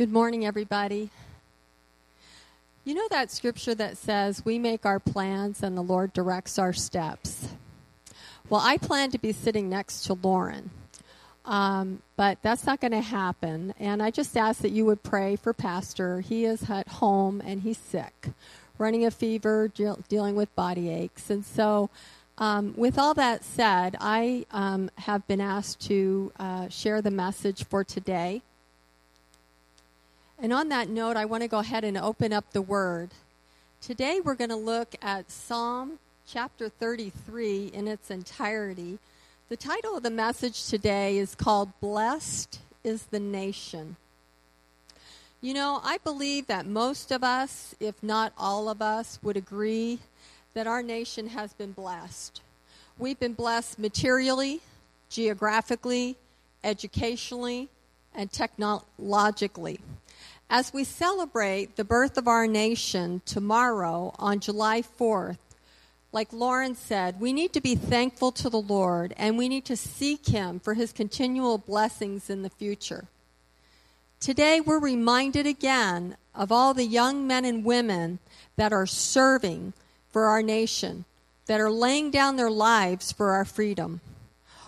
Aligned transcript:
Good 0.00 0.12
morning, 0.12 0.46
everybody. 0.46 1.10
You 2.86 2.94
know 2.94 3.06
that 3.10 3.30
scripture 3.30 3.74
that 3.74 3.98
says, 3.98 4.42
We 4.46 4.58
make 4.58 4.86
our 4.86 4.98
plans 4.98 5.62
and 5.62 5.76
the 5.76 5.82
Lord 5.82 6.14
directs 6.14 6.58
our 6.58 6.72
steps? 6.72 7.48
Well, 8.48 8.62
I 8.64 8.78
plan 8.78 9.10
to 9.10 9.18
be 9.18 9.32
sitting 9.32 9.68
next 9.68 10.04
to 10.04 10.14
Lauren, 10.14 10.70
um, 11.44 12.00
but 12.16 12.38
that's 12.40 12.64
not 12.64 12.80
going 12.80 12.92
to 12.92 13.02
happen. 13.02 13.74
And 13.78 14.02
I 14.02 14.10
just 14.10 14.34
ask 14.38 14.62
that 14.62 14.70
you 14.70 14.86
would 14.86 15.02
pray 15.02 15.36
for 15.36 15.52
Pastor. 15.52 16.22
He 16.22 16.46
is 16.46 16.70
at 16.70 16.88
home 16.88 17.42
and 17.44 17.60
he's 17.60 17.76
sick, 17.76 18.28
running 18.78 19.04
a 19.04 19.10
fever, 19.10 19.68
de- 19.68 19.98
dealing 20.08 20.34
with 20.34 20.56
body 20.56 20.88
aches. 20.88 21.28
And 21.28 21.44
so, 21.44 21.90
um, 22.38 22.72
with 22.74 22.98
all 22.98 23.12
that 23.12 23.44
said, 23.44 23.96
I 24.00 24.46
um, 24.50 24.90
have 24.96 25.28
been 25.28 25.42
asked 25.42 25.86
to 25.88 26.32
uh, 26.38 26.68
share 26.70 27.02
the 27.02 27.10
message 27.10 27.64
for 27.64 27.84
today. 27.84 28.40
And 30.42 30.54
on 30.54 30.70
that 30.70 30.88
note, 30.88 31.18
I 31.18 31.26
want 31.26 31.42
to 31.42 31.48
go 31.48 31.58
ahead 31.58 31.84
and 31.84 31.98
open 31.98 32.32
up 32.32 32.52
the 32.52 32.62
Word. 32.62 33.10
Today 33.82 34.20
we're 34.24 34.34
going 34.34 34.48
to 34.48 34.56
look 34.56 34.94
at 35.02 35.30
Psalm 35.30 35.98
chapter 36.26 36.70
33 36.70 37.66
in 37.74 37.86
its 37.86 38.10
entirety. 38.10 38.98
The 39.50 39.58
title 39.58 39.98
of 39.98 40.02
the 40.02 40.08
message 40.08 40.66
today 40.66 41.18
is 41.18 41.34
called 41.34 41.78
Blessed 41.82 42.58
is 42.82 43.02
the 43.02 43.20
Nation. 43.20 43.96
You 45.42 45.52
know, 45.52 45.82
I 45.84 45.98
believe 45.98 46.46
that 46.46 46.64
most 46.64 47.12
of 47.12 47.22
us, 47.22 47.74
if 47.78 48.02
not 48.02 48.32
all 48.38 48.70
of 48.70 48.80
us, 48.80 49.18
would 49.22 49.36
agree 49.36 49.98
that 50.54 50.66
our 50.66 50.82
nation 50.82 51.28
has 51.28 51.52
been 51.52 51.72
blessed. 51.72 52.40
We've 52.98 53.20
been 53.20 53.34
blessed 53.34 53.78
materially, 53.78 54.62
geographically, 55.10 56.16
educationally, 56.64 57.68
and 58.14 58.32
technologically. 58.32 59.80
As 60.52 60.72
we 60.72 60.82
celebrate 60.82 61.76
the 61.76 61.84
birth 61.84 62.18
of 62.18 62.26
our 62.26 62.48
nation 62.48 63.22
tomorrow 63.24 64.12
on 64.18 64.40
July 64.40 64.82
4th, 64.82 65.38
like 66.10 66.32
Lauren 66.32 66.74
said, 66.74 67.20
we 67.20 67.32
need 67.32 67.52
to 67.52 67.60
be 67.60 67.76
thankful 67.76 68.32
to 68.32 68.50
the 68.50 68.60
Lord 68.60 69.14
and 69.16 69.38
we 69.38 69.48
need 69.48 69.64
to 69.66 69.76
seek 69.76 70.26
Him 70.26 70.58
for 70.58 70.74
His 70.74 70.92
continual 70.92 71.56
blessings 71.56 72.28
in 72.28 72.42
the 72.42 72.50
future. 72.50 73.04
Today, 74.18 74.60
we're 74.60 74.80
reminded 74.80 75.46
again 75.46 76.16
of 76.34 76.50
all 76.50 76.74
the 76.74 76.84
young 76.84 77.28
men 77.28 77.44
and 77.44 77.64
women 77.64 78.18
that 78.56 78.72
are 78.72 78.86
serving 78.86 79.72
for 80.08 80.24
our 80.24 80.42
nation, 80.42 81.04
that 81.46 81.60
are 81.60 81.70
laying 81.70 82.10
down 82.10 82.34
their 82.34 82.50
lives 82.50 83.12
for 83.12 83.30
our 83.30 83.44
freedom. 83.44 84.00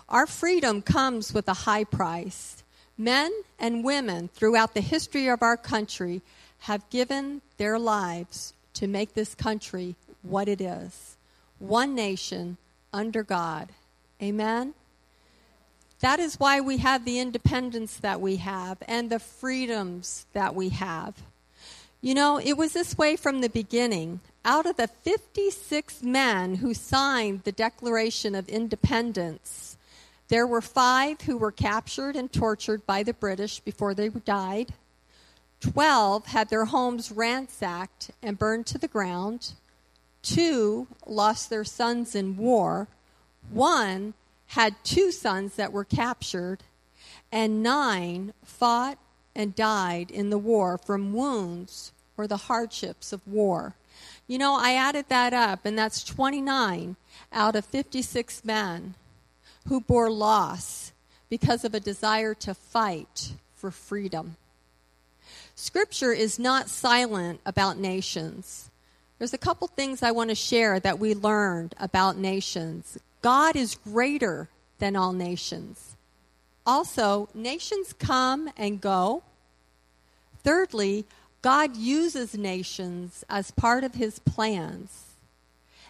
Our 0.07 0.27
freedom 0.27 0.81
comes 0.81 1.33
with 1.33 1.49
a 1.49 1.65
high 1.65 1.83
price. 1.83 2.62
Men 3.03 3.33
and 3.59 3.83
women 3.83 4.29
throughout 4.29 4.73
the 4.73 4.79
history 4.79 5.27
of 5.27 5.41
our 5.41 5.57
country 5.57 6.21
have 6.59 6.89
given 6.89 7.41
their 7.57 7.77
lives 7.77 8.53
to 8.75 8.87
make 8.87 9.13
this 9.13 9.35
country 9.35 9.95
what 10.21 10.47
it 10.47 10.61
is 10.61 11.17
one 11.59 11.95
nation 11.95 12.55
under 12.93 13.21
God. 13.21 13.69
Amen? 14.21 14.73
That 15.99 16.21
is 16.21 16.39
why 16.39 16.61
we 16.61 16.77
have 16.77 17.03
the 17.03 17.19
independence 17.19 17.97
that 17.97 18.21
we 18.21 18.37
have 18.37 18.77
and 18.87 19.09
the 19.09 19.19
freedoms 19.19 20.25
that 20.31 20.55
we 20.55 20.69
have. 20.69 21.15
You 21.99 22.13
know, 22.13 22.37
it 22.37 22.53
was 22.53 22.71
this 22.71 22.97
way 22.97 23.17
from 23.17 23.41
the 23.41 23.49
beginning. 23.49 24.21
Out 24.45 24.65
of 24.65 24.77
the 24.77 24.87
56 24.87 26.03
men 26.03 26.55
who 26.55 26.73
signed 26.73 27.43
the 27.43 27.51
Declaration 27.51 28.33
of 28.33 28.47
Independence, 28.47 29.72
there 30.29 30.47
were 30.47 30.61
five 30.61 31.21
who 31.21 31.37
were 31.37 31.51
captured 31.51 32.15
and 32.15 32.31
tortured 32.31 32.85
by 32.85 33.03
the 33.03 33.13
British 33.13 33.59
before 33.59 33.93
they 33.93 34.09
died. 34.09 34.73
Twelve 35.59 36.27
had 36.27 36.49
their 36.49 36.65
homes 36.65 37.11
ransacked 37.11 38.11
and 38.21 38.39
burned 38.39 38.65
to 38.67 38.77
the 38.77 38.87
ground. 38.87 39.53
Two 40.21 40.87
lost 41.05 41.49
their 41.49 41.63
sons 41.63 42.15
in 42.15 42.37
war. 42.37 42.87
One 43.49 44.13
had 44.47 44.75
two 44.83 45.11
sons 45.11 45.55
that 45.55 45.73
were 45.73 45.83
captured. 45.83 46.63
And 47.31 47.63
nine 47.63 48.33
fought 48.43 48.97
and 49.35 49.55
died 49.55 50.11
in 50.11 50.29
the 50.29 50.37
war 50.37 50.77
from 50.77 51.13
wounds 51.13 51.91
or 52.17 52.27
the 52.27 52.37
hardships 52.37 53.11
of 53.11 53.27
war. 53.27 53.75
You 54.27 54.37
know, 54.37 54.55
I 54.55 54.73
added 54.73 55.05
that 55.09 55.33
up, 55.33 55.65
and 55.65 55.77
that's 55.77 56.03
29 56.03 56.95
out 57.31 57.55
of 57.55 57.65
56 57.65 58.45
men 58.45 58.95
who 59.67 59.81
bore 59.81 60.09
loss 60.09 60.91
because 61.29 61.63
of 61.63 61.73
a 61.73 61.79
desire 61.79 62.33
to 62.33 62.53
fight 62.53 63.33
for 63.55 63.71
freedom. 63.71 64.35
Scripture 65.55 66.11
is 66.11 66.37
not 66.39 66.69
silent 66.69 67.39
about 67.45 67.77
nations. 67.77 68.69
There's 69.17 69.33
a 69.33 69.37
couple 69.37 69.67
things 69.67 70.03
I 70.03 70.11
want 70.11 70.29
to 70.29 70.35
share 70.35 70.79
that 70.79 70.99
we 70.99 71.13
learned 71.13 71.75
about 71.79 72.17
nations. 72.17 72.97
God 73.21 73.55
is 73.55 73.75
greater 73.75 74.49
than 74.79 74.95
all 74.95 75.13
nations. 75.13 75.95
Also, 76.65 77.29
nations 77.33 77.93
come 77.93 78.49
and 78.57 78.81
go. 78.81 79.23
Thirdly, 80.43 81.05
God 81.41 81.75
uses 81.75 82.35
nations 82.35 83.23
as 83.29 83.51
part 83.51 83.83
of 83.83 83.95
his 83.95 84.19
plans, 84.19 85.15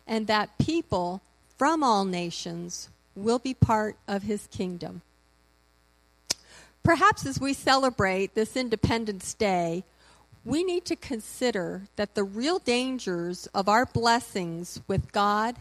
and 0.05 0.27
that 0.27 0.57
people 0.57 1.21
from 1.57 1.83
all 1.83 2.05
nations 2.05 2.89
will 3.15 3.39
be 3.39 3.53
part 3.53 3.95
of 4.07 4.23
his 4.23 4.47
kingdom. 4.47 5.01
Perhaps 6.83 7.25
as 7.25 7.39
we 7.39 7.53
celebrate 7.53 8.35
this 8.35 8.57
Independence 8.57 9.33
Day, 9.33 9.83
we 10.43 10.63
need 10.63 10.83
to 10.85 10.95
consider 10.95 11.83
that 11.95 12.15
the 12.15 12.23
real 12.23 12.59
dangers 12.59 13.47
of 13.53 13.69
our 13.69 13.85
blessings 13.85 14.81
with 14.87 15.11
God 15.13 15.55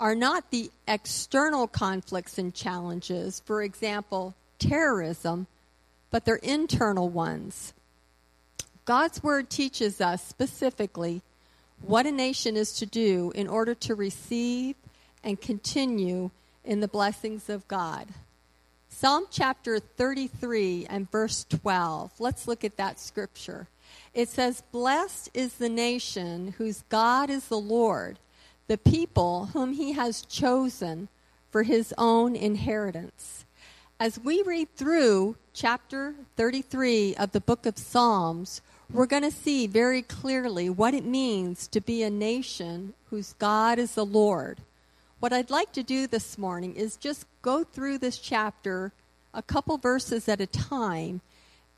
are 0.00 0.14
not 0.14 0.50
the 0.50 0.70
external 0.88 1.68
conflicts 1.68 2.38
and 2.38 2.54
challenges, 2.54 3.42
for 3.44 3.62
example, 3.62 4.34
terrorism, 4.58 5.46
but 6.10 6.24
they're 6.24 6.36
internal 6.36 7.08
ones. 7.08 7.74
God's 8.86 9.22
Word 9.22 9.50
teaches 9.50 10.00
us 10.00 10.26
specifically 10.26 11.22
what 11.82 12.06
a 12.06 12.12
nation 12.12 12.56
is 12.56 12.72
to 12.74 12.86
do 12.86 13.32
in 13.34 13.48
order 13.48 13.74
to 13.74 13.94
receive 13.94 14.76
and 15.22 15.40
continue 15.40 16.30
in 16.64 16.80
the 16.80 16.88
blessings 16.88 17.48
of 17.48 17.68
God. 17.68 18.08
Psalm 18.88 19.26
chapter 19.30 19.78
33 19.78 20.86
and 20.88 21.10
verse 21.10 21.44
12. 21.44 22.12
Let's 22.18 22.46
look 22.46 22.64
at 22.64 22.76
that 22.76 23.00
scripture. 23.00 23.66
It 24.14 24.28
says, 24.28 24.62
Blessed 24.72 25.30
is 25.34 25.54
the 25.54 25.68
nation 25.68 26.54
whose 26.58 26.84
God 26.88 27.28
is 27.28 27.48
the 27.48 27.58
Lord, 27.58 28.18
the 28.68 28.78
people 28.78 29.46
whom 29.46 29.72
he 29.72 29.92
has 29.92 30.22
chosen 30.22 31.08
for 31.50 31.64
his 31.64 31.92
own 31.98 32.36
inheritance. 32.36 33.44
As 34.00 34.18
we 34.18 34.42
read 34.42 34.68
through 34.76 35.36
chapter 35.52 36.14
33 36.36 37.16
of 37.16 37.32
the 37.32 37.40
book 37.40 37.66
of 37.66 37.78
Psalms, 37.78 38.60
we're 38.92 39.06
going 39.06 39.22
to 39.22 39.30
see 39.30 39.66
very 39.66 40.02
clearly 40.02 40.70
what 40.70 40.94
it 40.94 41.04
means 41.04 41.66
to 41.68 41.80
be 41.80 42.02
a 42.02 42.10
nation 42.10 42.94
whose 43.10 43.34
God 43.34 43.78
is 43.78 43.94
the 43.94 44.06
Lord 44.06 44.60
what 45.24 45.32
I'd 45.32 45.48
like 45.48 45.72
to 45.72 45.82
do 45.82 46.06
this 46.06 46.36
morning 46.36 46.74
is 46.74 46.98
just 46.98 47.24
go 47.40 47.64
through 47.64 47.96
this 47.96 48.18
chapter 48.18 48.92
a 49.32 49.40
couple 49.40 49.78
verses 49.78 50.28
at 50.28 50.42
a 50.42 50.46
time 50.46 51.22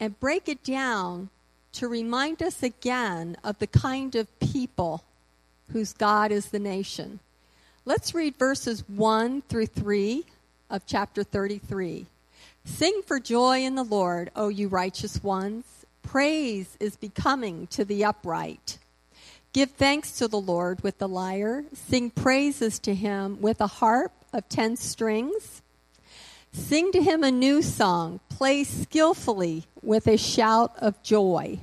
and 0.01 0.19
break 0.19 0.49
it 0.49 0.65
down 0.65 1.29
to 1.75 1.87
remind 1.87 2.43
us 2.43 2.65
again 2.65 3.37
of 3.45 3.61
the 3.61 3.69
kind 3.69 4.17
of 4.17 4.41
people 4.41 5.05
whose 5.71 5.93
God 5.93 6.33
is 6.33 6.47
the 6.47 6.59
nation. 6.59 7.21
Let's 7.85 8.17
read 8.17 8.35
verses 8.37 8.83
1 8.89 9.43
through 9.43 9.67
3 9.67 10.25
of 10.69 10.85
chapter 10.85 11.23
33. 11.23 12.07
Sing 12.65 13.01
for 13.07 13.21
joy 13.21 13.61
in 13.61 13.77
the 13.77 13.85
Lord, 13.85 14.33
O 14.35 14.49
you 14.49 14.67
righteous 14.67 15.23
ones. 15.23 15.87
Praise 16.03 16.77
is 16.81 16.97
becoming 16.97 17.69
to 17.69 17.85
the 17.85 18.05
upright. 18.05 18.79
Give 19.57 19.71
thanks 19.71 20.13
to 20.19 20.29
the 20.29 20.39
Lord 20.39 20.83
with 20.83 20.99
the 20.99 21.09
lyre. 21.09 21.65
Sing 21.73 22.11
praises 22.11 22.79
to 22.81 22.95
him 22.95 23.41
with 23.41 23.63
a 23.63 23.67
harp 23.67 24.13
of 24.31 24.47
ten 24.51 24.77
strings. 24.77 25.63
Sing 26.53 26.93
to 26.93 27.01
him 27.01 27.25
a 27.25 27.31
new 27.31 27.63
song. 27.63 28.21
Play 28.29 28.65
skillfully 28.65 29.65
with 29.81 30.09
a 30.09 30.19
shout 30.19 30.77
of 30.77 31.03
joy. 31.03 31.61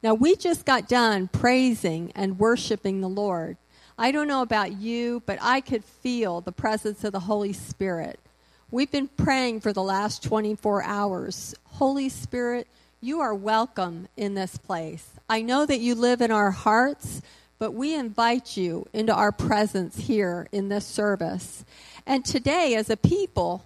Now, 0.00 0.14
we 0.14 0.36
just 0.36 0.64
got 0.64 0.88
done 0.88 1.26
praising 1.26 2.12
and 2.14 2.38
worshiping 2.38 3.00
the 3.00 3.08
Lord. 3.08 3.56
I 3.98 4.12
don't 4.12 4.28
know 4.28 4.42
about 4.42 4.74
you, 4.74 5.24
but 5.26 5.40
I 5.42 5.60
could 5.60 5.84
feel 5.84 6.40
the 6.40 6.52
presence 6.52 7.02
of 7.02 7.10
the 7.10 7.18
Holy 7.18 7.52
Spirit. 7.52 8.20
We've 8.70 8.92
been 8.92 9.08
praying 9.08 9.62
for 9.62 9.72
the 9.72 9.82
last 9.82 10.22
24 10.22 10.84
hours. 10.84 11.52
Holy 11.64 12.08
Spirit, 12.08 12.68
you 13.04 13.20
are 13.20 13.34
welcome 13.34 14.06
in 14.16 14.34
this 14.34 14.56
place. 14.56 15.10
I 15.28 15.42
know 15.42 15.66
that 15.66 15.80
you 15.80 15.96
live 15.96 16.20
in 16.20 16.30
our 16.30 16.52
hearts, 16.52 17.20
but 17.58 17.72
we 17.72 17.96
invite 17.96 18.56
you 18.56 18.86
into 18.92 19.12
our 19.12 19.32
presence 19.32 19.96
here 19.96 20.46
in 20.52 20.68
this 20.68 20.86
service. 20.86 21.64
And 22.06 22.24
today, 22.24 22.76
as 22.76 22.88
a 22.88 22.96
people 22.96 23.64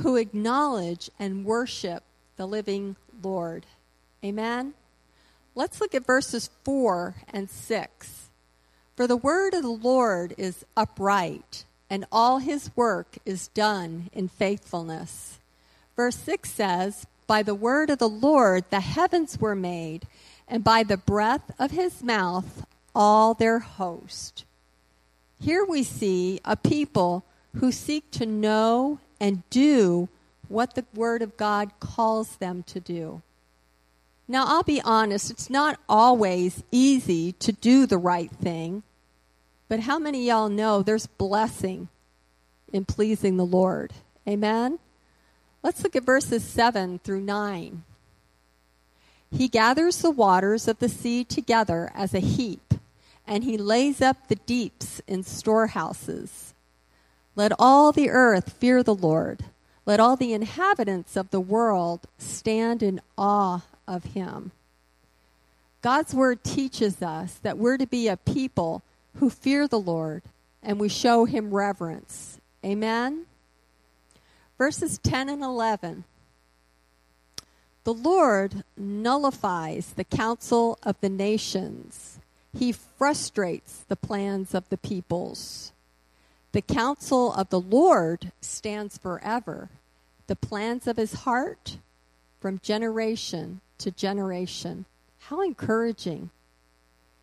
who 0.00 0.16
acknowledge 0.16 1.10
and 1.18 1.46
worship 1.46 2.02
the 2.36 2.46
living 2.46 2.96
Lord. 3.22 3.64
Amen? 4.22 4.74
Let's 5.54 5.80
look 5.80 5.94
at 5.94 6.04
verses 6.04 6.50
4 6.64 7.14
and 7.32 7.48
6. 7.48 8.28
For 8.94 9.06
the 9.06 9.16
word 9.16 9.54
of 9.54 9.62
the 9.62 9.68
Lord 9.70 10.34
is 10.36 10.66
upright, 10.76 11.64
and 11.88 12.04
all 12.12 12.38
his 12.40 12.70
work 12.76 13.16
is 13.24 13.48
done 13.48 14.10
in 14.12 14.28
faithfulness. 14.28 15.38
Verse 15.96 16.16
6 16.16 16.50
says, 16.50 17.06
By 17.26 17.42
the 17.42 17.54
word 17.54 17.90
of 17.90 17.98
the 17.98 18.08
Lord 18.08 18.64
the 18.70 18.80
heavens 18.80 19.38
were 19.38 19.56
made, 19.56 20.06
and 20.48 20.62
by 20.62 20.82
the 20.82 20.96
breath 20.96 21.50
of 21.58 21.72
his 21.72 22.02
mouth 22.02 22.66
all 22.94 23.34
their 23.34 23.58
host. 23.58 24.44
Here 25.40 25.64
we 25.64 25.82
see 25.82 26.40
a 26.44 26.56
people 26.56 27.24
who 27.56 27.70
seek 27.72 28.10
to 28.12 28.26
know 28.26 29.00
and 29.20 29.48
do 29.50 30.08
what 30.48 30.74
the 30.74 30.84
Word 30.94 31.22
of 31.22 31.36
God 31.36 31.70
calls 31.80 32.36
them 32.36 32.62
to 32.64 32.80
do. 32.80 33.22
Now, 34.28 34.44
I'll 34.46 34.62
be 34.62 34.80
honest, 34.82 35.30
it's 35.30 35.50
not 35.50 35.78
always 35.88 36.62
easy 36.72 37.32
to 37.32 37.52
do 37.52 37.86
the 37.86 37.98
right 37.98 38.30
thing, 38.30 38.82
but 39.68 39.80
how 39.80 39.98
many 39.98 40.26
y'all 40.26 40.48
know 40.48 40.82
there's 40.82 41.06
blessing 41.06 41.88
in 42.72 42.84
pleasing 42.84 43.36
the 43.36 43.46
Lord? 43.46 43.92
Amen? 44.28 44.78
Let's 45.66 45.82
look 45.82 45.96
at 45.96 46.04
verses 46.04 46.44
7 46.44 47.00
through 47.00 47.22
9. 47.22 47.82
He 49.32 49.48
gathers 49.48 50.00
the 50.00 50.12
waters 50.12 50.68
of 50.68 50.78
the 50.78 50.88
sea 50.88 51.24
together 51.24 51.90
as 51.92 52.14
a 52.14 52.20
heap, 52.20 52.74
and 53.26 53.42
he 53.42 53.58
lays 53.58 54.00
up 54.00 54.28
the 54.28 54.36
deeps 54.36 55.02
in 55.08 55.24
storehouses. 55.24 56.54
Let 57.34 57.50
all 57.58 57.90
the 57.90 58.10
earth 58.10 58.52
fear 58.52 58.84
the 58.84 58.94
Lord. 58.94 59.46
Let 59.86 59.98
all 59.98 60.14
the 60.14 60.32
inhabitants 60.32 61.16
of 61.16 61.32
the 61.32 61.40
world 61.40 62.02
stand 62.16 62.80
in 62.80 63.00
awe 63.18 63.62
of 63.88 64.04
him. 64.04 64.52
God's 65.82 66.14
word 66.14 66.44
teaches 66.44 67.02
us 67.02 67.40
that 67.42 67.58
we're 67.58 67.76
to 67.76 67.88
be 67.88 68.06
a 68.06 68.16
people 68.16 68.84
who 69.16 69.28
fear 69.28 69.66
the 69.66 69.80
Lord 69.80 70.22
and 70.62 70.78
we 70.78 70.88
show 70.88 71.24
him 71.24 71.52
reverence. 71.52 72.38
Amen? 72.64 73.26
Verses 74.58 74.98
10 74.98 75.28
and 75.28 75.42
11. 75.42 76.04
The 77.84 77.94
Lord 77.94 78.64
nullifies 78.76 79.92
the 79.92 80.04
counsel 80.04 80.78
of 80.82 81.00
the 81.00 81.08
nations. 81.08 82.18
He 82.56 82.72
frustrates 82.72 83.84
the 83.86 83.96
plans 83.96 84.54
of 84.54 84.68
the 84.70 84.78
peoples. 84.78 85.72
The 86.52 86.62
counsel 86.62 87.32
of 87.34 87.50
the 87.50 87.60
Lord 87.60 88.32
stands 88.40 88.96
forever, 88.96 89.68
the 90.26 90.36
plans 90.36 90.86
of 90.86 90.96
his 90.96 91.12
heart 91.12 91.78
from 92.40 92.60
generation 92.60 93.60
to 93.78 93.90
generation. 93.90 94.86
How 95.18 95.42
encouraging. 95.42 96.30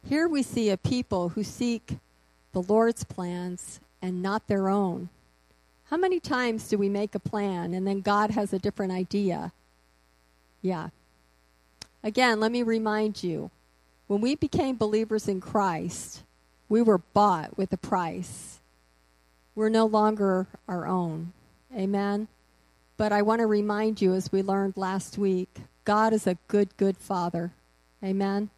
Here 0.07 0.27
we 0.27 0.43
see 0.43 0.69
a 0.69 0.77
people 0.77 1.29
who 1.29 1.43
seek 1.43 1.97
the 2.51 2.61
Lord's 2.61 3.03
plans 3.03 3.79
and 4.01 4.21
not 4.21 4.47
their 4.47 4.69
own. 4.69 5.09
How 5.93 5.97
many 5.97 6.19
times 6.19 6.69
do 6.69 6.79
we 6.79 6.89
make 6.89 7.13
a 7.13 7.19
plan 7.19 7.75
and 7.75 7.85
then 7.85 8.01
God 8.01 8.31
has 8.31 8.51
a 8.51 8.57
different 8.57 8.91
idea? 8.91 9.51
Yeah. 10.59 10.89
Again, 12.03 12.39
let 12.39 12.51
me 12.51 12.63
remind 12.63 13.21
you 13.21 13.51
when 14.07 14.19
we 14.19 14.33
became 14.33 14.75
believers 14.75 15.27
in 15.27 15.39
Christ, 15.39 16.23
we 16.67 16.81
were 16.81 16.97
bought 16.97 17.59
with 17.59 17.71
a 17.73 17.77
price. 17.77 18.57
We're 19.53 19.69
no 19.69 19.85
longer 19.85 20.47
our 20.67 20.87
own. 20.87 21.31
Amen. 21.71 22.27
But 22.97 23.11
I 23.11 23.21
want 23.21 23.41
to 23.41 23.45
remind 23.45 24.01
you, 24.01 24.15
as 24.15 24.31
we 24.31 24.41
learned 24.41 24.75
last 24.75 25.19
week, 25.19 25.59
God 25.85 26.11
is 26.11 26.25
a 26.25 26.39
good, 26.47 26.75
good 26.75 26.97
Father. 26.97 27.51
Amen. 28.03 28.49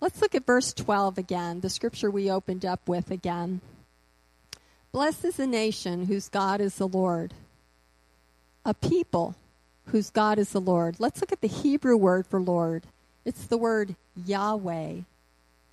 Let's 0.00 0.22
look 0.22 0.36
at 0.36 0.46
verse 0.46 0.72
12 0.72 1.18
again, 1.18 1.58
the 1.58 1.68
scripture 1.68 2.08
we 2.08 2.30
opened 2.30 2.64
up 2.64 2.88
with 2.88 3.10
again. 3.10 3.62
Blessed 4.90 5.26
is 5.26 5.38
a 5.38 5.46
nation 5.46 6.06
whose 6.06 6.28
God 6.28 6.60
is 6.60 6.76
the 6.76 6.88
Lord, 6.88 7.34
a 8.64 8.72
people 8.72 9.34
whose 9.86 10.10
God 10.10 10.38
is 10.38 10.50
the 10.50 10.60
Lord. 10.60 10.96
Let's 10.98 11.20
look 11.20 11.32
at 11.32 11.40
the 11.40 11.48
Hebrew 11.48 11.96
word 11.96 12.26
for 12.26 12.40
Lord. 12.40 12.84
It's 13.24 13.46
the 13.46 13.58
word 13.58 13.96
Yahweh, 14.16 15.00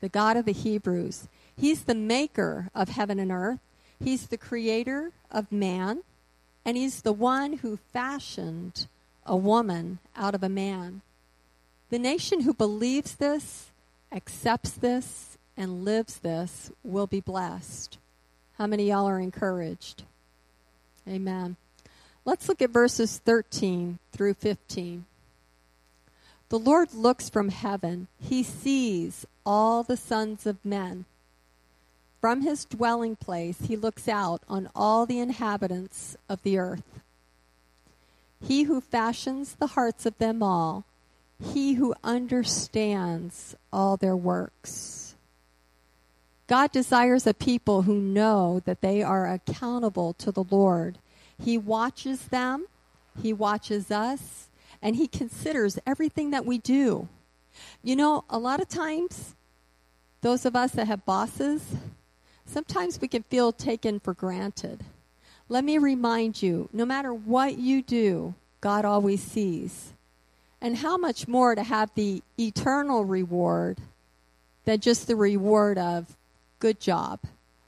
the 0.01 0.09
God 0.09 0.35
of 0.35 0.45
the 0.45 0.51
Hebrews. 0.51 1.27
He's 1.57 1.83
the 1.83 1.95
maker 1.95 2.69
of 2.75 2.89
heaven 2.89 3.19
and 3.19 3.31
earth. 3.31 3.59
He's 4.03 4.27
the 4.27 4.37
creator 4.37 5.11
of 5.31 5.51
man, 5.51 6.03
and 6.65 6.75
he's 6.75 7.01
the 7.01 7.13
one 7.13 7.53
who 7.57 7.79
fashioned 7.93 8.87
a 9.25 9.37
woman 9.37 9.99
out 10.15 10.35
of 10.35 10.43
a 10.43 10.49
man. 10.49 11.01
The 11.89 11.99
nation 11.99 12.41
who 12.41 12.53
believes 12.53 13.15
this, 13.15 13.71
accepts 14.11 14.71
this, 14.71 15.37
and 15.55 15.85
lives 15.85 16.17
this 16.19 16.71
will 16.83 17.07
be 17.07 17.21
blessed. 17.21 17.97
How 18.57 18.67
many 18.67 18.87
y'all 18.89 19.07
are 19.07 19.19
encouraged? 19.19 20.03
Amen. 21.07 21.57
Let's 22.23 22.47
look 22.47 22.61
at 22.61 22.69
verses 22.69 23.19
13 23.23 23.99
through 24.11 24.35
15. 24.35 25.05
The 26.49 26.59
Lord 26.59 26.93
looks 26.93 27.29
from 27.29 27.49
heaven. 27.49 28.07
He 28.19 28.43
sees 28.43 29.25
all 29.45 29.83
the 29.83 29.97
sons 29.97 30.45
of 30.45 30.63
men. 30.63 31.05
From 32.21 32.41
his 32.41 32.65
dwelling 32.65 33.15
place, 33.15 33.57
he 33.67 33.75
looks 33.75 34.07
out 34.07 34.41
on 34.49 34.69
all 34.73 35.05
the 35.05 35.19
inhabitants 35.19 36.17
of 36.27 36.41
the 36.41 36.57
earth. 36.57 37.01
He 38.41 38.63
who 38.63 38.81
fashions 38.81 39.55
the 39.55 39.67
hearts 39.67 40.05
of 40.05 40.17
them 40.17 40.41
all, 40.41 40.85
he 41.39 41.73
who 41.73 41.93
understands 42.03 43.55
all 43.71 43.97
their 43.97 44.15
works. 44.15 45.04
God 46.47 46.71
desires 46.71 47.25
a 47.25 47.33
people 47.33 47.83
who 47.83 47.95
know 47.95 48.61
that 48.65 48.81
they 48.81 49.01
are 49.01 49.27
accountable 49.27 50.13
to 50.13 50.31
the 50.31 50.43
Lord. 50.43 50.99
He 51.43 51.57
watches 51.57 52.25
them, 52.27 52.67
He 53.21 53.33
watches 53.33 53.89
us, 53.89 54.47
and 54.81 54.95
He 54.95 55.07
considers 55.07 55.79
everything 55.87 56.29
that 56.31 56.45
we 56.45 56.59
do. 56.59 57.07
You 57.81 57.95
know, 57.95 58.25
a 58.29 58.37
lot 58.37 58.61
of 58.61 58.69
times, 58.69 59.33
those 60.21 60.45
of 60.45 60.55
us 60.55 60.71
that 60.73 60.87
have 60.87 61.05
bosses, 61.05 61.63
sometimes 62.45 63.01
we 63.01 63.07
can 63.07 63.23
feel 63.23 63.51
taken 63.51 63.99
for 63.99 64.13
granted. 64.13 64.83
Let 65.49 65.63
me 65.63 65.77
remind 65.77 66.41
you 66.41 66.69
no 66.71 66.85
matter 66.85 67.13
what 67.13 67.57
you 67.57 67.81
do, 67.81 68.35
God 68.61 68.85
always 68.85 69.21
sees. 69.21 69.93
And 70.61 70.77
how 70.77 70.97
much 70.97 71.27
more 71.27 71.53
to 71.53 71.63
have 71.63 71.91
the 71.95 72.23
eternal 72.39 73.05
reward 73.05 73.79
than 74.63 74.79
just 74.79 75.05
the 75.07 75.15
reward 75.15 75.77
of 75.77 76.15
good 76.59 76.79
job. 76.79 77.19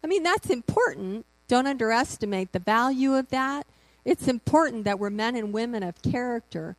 I 0.03 0.07
mean, 0.07 0.23
that's 0.23 0.49
important. 0.49 1.25
Don't 1.47 1.67
underestimate 1.67 2.51
the 2.51 2.59
value 2.59 3.15
of 3.15 3.29
that. 3.29 3.65
It's 4.05 4.27
important 4.27 4.85
that 4.85 4.99
we're 4.99 5.09
men 5.09 5.35
and 5.35 5.53
women 5.53 5.83
of 5.83 6.01
character. 6.01 6.75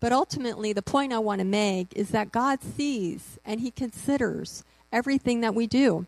But 0.00 0.12
ultimately, 0.12 0.72
the 0.72 0.82
point 0.82 1.12
I 1.12 1.18
want 1.18 1.38
to 1.38 1.44
make 1.44 1.88
is 1.96 2.10
that 2.10 2.32
God 2.32 2.62
sees 2.62 3.38
and 3.44 3.60
He 3.60 3.70
considers 3.70 4.62
everything 4.92 5.40
that 5.40 5.54
we 5.54 5.66
do. 5.66 6.06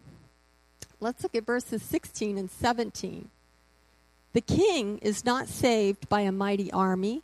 Let's 1.00 1.22
look 1.22 1.34
at 1.34 1.46
verses 1.46 1.82
16 1.82 2.36
and 2.36 2.50
17. 2.50 3.30
The 4.32 4.40
king 4.40 4.98
is 4.98 5.24
not 5.24 5.48
saved 5.48 6.08
by 6.08 6.20
a 6.22 6.32
mighty 6.32 6.70
army. 6.72 7.22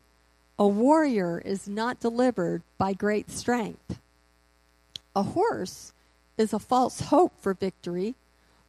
A 0.59 0.66
warrior 0.66 1.43
is 1.45 1.69
not 1.69 2.00
delivered 2.00 2.62
by 2.78 2.93
great 2.93 3.31
strength. 3.31 3.99
A 5.14 5.23
horse 5.23 5.93
is 6.37 6.53
a 6.53 6.59
false 6.59 7.00
hope 7.00 7.33
for 7.41 7.55
victory, 7.55 8.14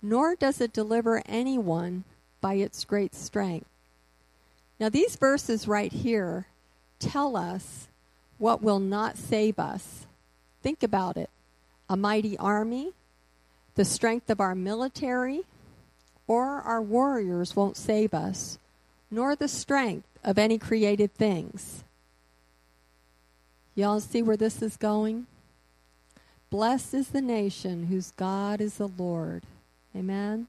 nor 0.02 0.36
does 0.36 0.62
it 0.62 0.74
deliver 0.74 1.22
anyone 1.26 2.04
by 2.42 2.56
its 2.56 2.86
great 2.86 3.16
strength. 3.16 3.68
Now, 4.80 4.90
these 4.90 5.16
verses 5.16 5.68
right 5.68 5.92
here 5.92 6.48
tell 7.00 7.36
us 7.36 7.88
what 8.38 8.62
will 8.62 8.80
not 8.80 9.18
save 9.18 9.58
us. 9.58 10.06
Think 10.62 10.84
about 10.84 11.18
it 11.18 11.30
a 11.90 11.96
mighty 11.96 12.38
army, 12.38 12.92
the 13.76 13.86
strength 13.86 14.30
of 14.30 14.42
our 14.42 14.56
military 14.56 15.44
or 16.28 16.62
our 16.62 16.82
warriors 16.82 17.56
won't 17.56 17.78
save 17.78 18.14
us, 18.14 18.58
nor 19.12 19.36
the 19.36 19.48
strength 19.48 20.08
of 20.24 20.40
any 20.40 20.58
created 20.58 21.14
things. 21.14 21.84
Y'all 23.76 24.00
see 24.00 24.22
where 24.22 24.38
this 24.38 24.62
is 24.62 24.78
going? 24.78 25.28
Blessed 26.50 26.94
is 26.94 27.08
the 27.10 27.22
nation 27.22 27.88
whose 27.88 28.12
God 28.12 28.62
is 28.62 28.76
the 28.76 28.88
Lord. 28.88 29.44
Amen. 29.96 30.48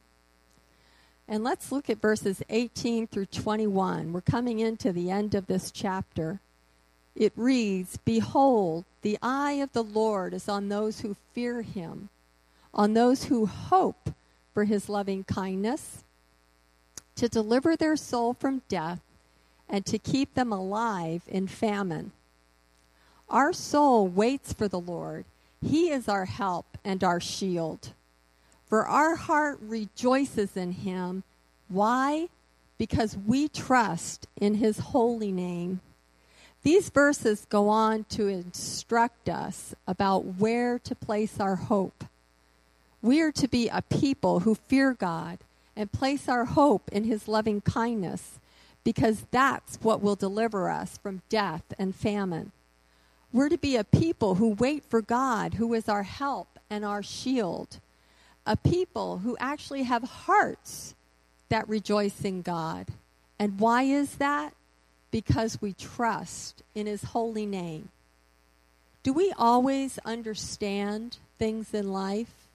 And 1.29 1.43
let's 1.43 1.73
look 1.73 1.91
at 1.91 2.01
verses 2.01 2.43
18 2.49 3.09
through 3.09 3.27
21. 3.27 4.13
We're 4.13 4.21
coming 4.21 4.61
into 4.61 4.93
the 4.93 5.11
end 5.11 5.35
of 5.35 5.47
this 5.47 5.71
chapter. 5.71 6.41
It 7.15 7.33
reads 7.35 7.97
Behold, 8.05 8.85
the 9.03 9.19
eye 9.23 9.55
of 9.55 9.73
the 9.73 9.83
Lord 9.83 10.35
is 10.35 10.49
on 10.49 10.69
those 10.69 11.01
who 11.01 11.17
fear 11.35 11.63
him 11.63 12.11
on 12.77 12.93
those 12.93 13.25
who 13.25 13.47
hope 13.47 14.11
for 14.53 14.65
his 14.65 14.89
loving 14.89 15.25
kindness, 15.25 16.05
to 17.17 17.29
deliver 17.29 17.75
their 17.75 17.97
soul 17.97 18.35
from 18.35 18.63
death, 18.69 19.01
and 19.69 19.85
to 19.87 19.99
keep 19.99 20.35
them 20.35 20.53
alive 20.53 21.23
in 21.27 21.49
famine. 21.49 22.13
Our 23.29 23.53
soul 23.53 24.07
waits 24.07 24.53
for 24.53 24.69
the 24.69 24.79
Lord. 24.79 25.25
He 25.63 25.91
is 25.91 26.09
our 26.09 26.27
help 26.27 26.79
and 26.85 27.03
our 27.03 27.21
shield. 27.21 27.93
For 28.67 28.87
our 28.87 29.17
heart 29.17 29.59
rejoices 29.63 30.57
in 30.57 30.73
him. 30.73 31.23
Why? 31.69 32.29
Because 32.79 33.17
we 33.17 33.49
trust 33.49 34.27
in 34.41 34.57
his 34.57 34.79
holy 34.79 35.33
name. 35.33 35.81
These 36.63 36.91
verses 36.91 37.47
go 37.49 37.69
on 37.69 38.05
to 38.11 38.27
instruct 38.27 39.29
us 39.29 39.75
about 39.87 40.25
where 40.41 40.81
to 40.81 40.95
place 40.97 41.39
our 41.39 41.57
hope. 41.57 42.05
We 43.01 43.21
are 43.21 43.33
to 43.33 43.47
be 43.47 43.69
a 43.69 43.83
people 43.83 44.41
who 44.41 44.57
fear 44.57 44.93
God 44.93 45.39
and 45.77 45.93
place 45.93 46.29
our 46.29 46.45
hope 46.45 46.89
in 46.91 47.05
his 47.05 47.29
loving 47.29 47.61
kindness 47.61 48.41
because 48.83 49.27
that's 49.31 49.79
what 49.83 50.03
will 50.03 50.17
deliver 50.17 50.69
us 50.69 50.99
from 50.99 51.23
death 51.29 51.63
and 51.79 51.95
famine. 51.95 52.51
We're 53.37 53.51
to 53.51 53.59
be 53.59 53.77
a 53.77 53.85
people 53.85 54.37
who 54.37 54.55
wait 54.55 54.83
for 54.83 55.03
God, 55.03 55.53
who 55.53 55.75
is 55.75 55.91
our 55.91 56.05
help 56.05 56.59
and 56.71 56.87
our 56.87 57.03
shield. 57.03 57.81
A 58.47 58.57
people 58.57 59.19
who 59.19 59.37
actually 59.39 59.83
have 59.83 60.05
hearts 60.05 60.95
that 61.51 61.69
rejoice 61.69 62.23
in 62.23 62.41
God. 62.41 62.87
And 63.39 63.61
why 63.61 63.83
is 63.83 64.15
that? 64.15 64.55
Because 65.11 65.61
we 65.61 65.75
trust 65.75 66.63
in 66.75 66.87
His 66.87 67.05
holy 67.05 67.45
name. 67.45 67.91
Do 69.03 69.13
we 69.13 69.35
always 69.37 69.99
understand 70.07 71.19
things 71.39 71.75
in 71.75 71.93
life? 71.93 72.49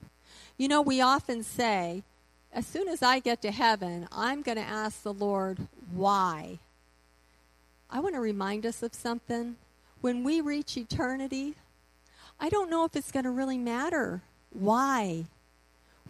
You 0.58 0.66
know, 0.66 0.82
we 0.82 1.00
often 1.00 1.44
say, 1.44 2.02
as 2.52 2.66
soon 2.66 2.88
as 2.88 3.04
I 3.04 3.20
get 3.20 3.40
to 3.42 3.52
heaven, 3.52 4.08
I'm 4.10 4.42
going 4.42 4.58
to 4.58 4.64
ask 4.64 5.04
the 5.04 5.14
Lord, 5.14 5.58
why? 5.94 6.58
I 7.88 8.00
want 8.00 8.16
to 8.16 8.20
remind 8.20 8.66
us 8.66 8.82
of 8.82 8.94
something. 8.94 9.54
When 10.02 10.24
we 10.24 10.40
reach 10.40 10.76
eternity, 10.76 11.54
I 12.40 12.48
don't 12.48 12.68
know 12.68 12.84
if 12.84 12.96
it's 12.96 13.12
going 13.12 13.24
to 13.24 13.30
really 13.30 13.56
matter 13.56 14.20
why. 14.50 15.26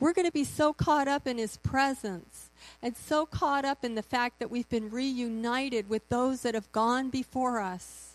We're 0.01 0.15
going 0.15 0.27
to 0.27 0.33
be 0.33 0.45
so 0.45 0.73
caught 0.73 1.09
up 1.09 1.27
in 1.27 1.37
His 1.37 1.59
presence 1.59 2.49
and 2.81 2.97
so 2.97 3.27
caught 3.27 3.67
up 3.67 3.85
in 3.85 3.95
the 3.95 4.03
fact 4.03 4.39
that 4.39 4.51
we've 4.51 4.69
been 4.71 4.89
reunited 4.89 5.91
with 5.91 6.09
those 6.09 6.41
that 6.41 6.55
have 6.55 6.73
gone 6.73 7.11
before 7.11 7.61
us. 7.61 8.15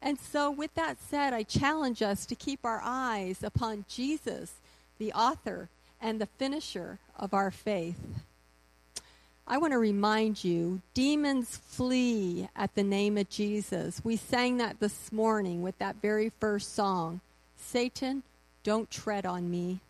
And 0.00 0.18
so, 0.18 0.50
with 0.50 0.72
that 0.76 0.96
said, 0.98 1.34
I 1.34 1.42
challenge 1.42 2.00
us 2.00 2.24
to 2.24 2.34
keep 2.34 2.64
our 2.64 2.80
eyes 2.82 3.42
upon 3.42 3.84
Jesus, 3.90 4.54
the 4.98 5.12
author 5.12 5.68
and 6.00 6.22
the 6.22 6.26
finisher 6.26 6.98
of 7.16 7.34
our 7.34 7.50
faith. 7.50 8.00
I 9.46 9.58
want 9.58 9.72
to 9.72 9.78
remind 9.78 10.44
you 10.44 10.80
demons 10.94 11.56
flee 11.56 12.48
at 12.54 12.74
the 12.74 12.84
name 12.84 13.18
of 13.18 13.28
Jesus. 13.28 14.00
We 14.04 14.16
sang 14.16 14.58
that 14.58 14.78
this 14.78 15.10
morning 15.10 15.62
with 15.62 15.76
that 15.78 15.96
very 16.00 16.30
first 16.40 16.74
song 16.74 17.20
Satan, 17.56 18.22
don't 18.64 18.90
tread 18.90 19.26
on 19.26 19.50
me. 19.50 19.80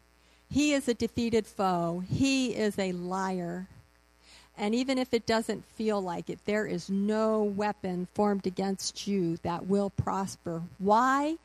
He 0.51 0.73
is 0.73 0.89
a 0.89 0.95
defeated 0.95 1.47
foe, 1.47 2.03
he 2.09 2.55
is 2.55 2.79
a 2.79 2.93
liar. 2.93 3.69
And 4.57 4.75
even 4.75 4.99
if 4.99 5.15
it 5.15 5.27
doesn't 5.27 5.65
feel 5.65 6.01
like 6.01 6.29
it, 6.29 6.39
there 6.45 6.67
is 6.67 6.91
no 6.91 7.43
weapon 7.43 8.07
formed 8.13 8.47
against 8.47 9.07
you 9.07 9.39
that 9.39 9.67
will 9.67 9.91
prosper. 9.91 10.63
Why? 10.79 11.37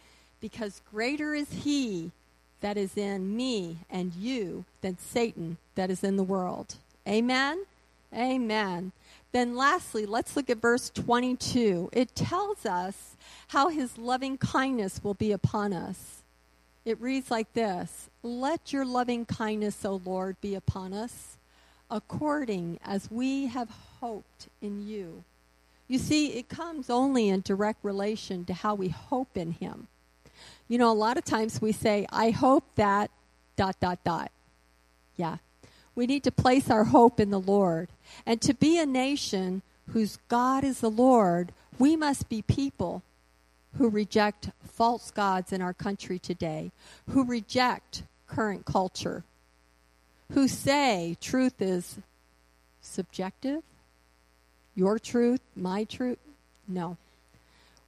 Because 0.41 0.81
greater 0.91 1.33
is 1.33 1.51
he 1.51 2.11
that 2.59 2.77
is 2.77 2.97
in 2.97 3.35
me 3.35 3.77
and 3.89 4.13
you 4.13 4.65
than 4.81 4.97
Satan 4.97 5.57
that 5.75 5.89
is 5.89 6.03
in 6.03 6.17
the 6.17 6.23
world. 6.23 6.75
Amen? 7.07 7.65
Amen. 8.13 8.91
Then, 9.31 9.55
lastly, 9.55 10.05
let's 10.05 10.35
look 10.35 10.49
at 10.49 10.61
verse 10.61 10.89
22. 10.89 11.89
It 11.93 12.15
tells 12.15 12.65
us 12.65 13.15
how 13.49 13.69
his 13.69 13.97
loving 13.97 14.37
kindness 14.37 15.03
will 15.03 15.13
be 15.13 15.31
upon 15.31 15.73
us. 15.73 16.23
It 16.85 17.01
reads 17.01 17.29
like 17.29 17.51
this 17.53 18.09
Let 18.23 18.71
your 18.71 18.85
loving 18.85 19.25
kindness, 19.25 19.83
O 19.83 20.01
Lord, 20.05 20.37
be 20.39 20.55
upon 20.55 20.93
us, 20.93 21.37
according 21.91 22.79
as 22.83 23.11
we 23.11 23.47
have 23.47 23.69
hoped 23.99 24.47
in 24.61 24.87
you. 24.87 25.23
You 25.89 25.99
see, 25.99 26.33
it 26.33 26.49
comes 26.49 26.89
only 26.89 27.29
in 27.29 27.41
direct 27.41 27.83
relation 27.83 28.45
to 28.45 28.53
how 28.53 28.75
we 28.75 28.89
hope 28.89 29.35
in 29.35 29.51
him. 29.51 29.87
You 30.67 30.77
know, 30.77 30.91
a 30.91 30.93
lot 30.93 31.17
of 31.17 31.25
times 31.25 31.61
we 31.61 31.71
say, 31.71 32.05
I 32.11 32.29
hope 32.29 32.63
that, 32.75 33.09
dot, 33.55 33.79
dot, 33.79 34.03
dot. 34.03 34.31
Yeah. 35.15 35.37
We 35.97 36.05
need 36.05 36.23
to 36.25 36.31
place 36.31 36.69
our 36.69 36.83
hope 36.83 37.19
in 37.19 37.31
the 37.31 37.39
Lord. 37.39 37.89
And 38.23 38.39
to 38.43 38.53
be 38.53 38.77
a 38.77 38.85
nation 38.85 39.63
whose 39.89 40.19
God 40.27 40.63
is 40.63 40.79
the 40.79 40.91
Lord, 40.91 41.51
we 41.79 41.95
must 41.95 42.29
be 42.29 42.43
people 42.43 43.01
who 43.79 43.89
reject 43.89 44.51
false 44.63 45.09
gods 45.09 45.51
in 45.51 45.59
our 45.59 45.73
country 45.73 46.19
today, 46.19 46.71
who 47.09 47.23
reject 47.23 48.03
current 48.27 48.63
culture, 48.63 49.23
who 50.33 50.47
say 50.47 51.17
truth 51.19 51.59
is 51.59 51.97
subjective, 52.79 53.63
your 54.75 54.99
truth, 54.99 55.41
my 55.55 55.83
truth. 55.83 56.19
No. 56.67 56.97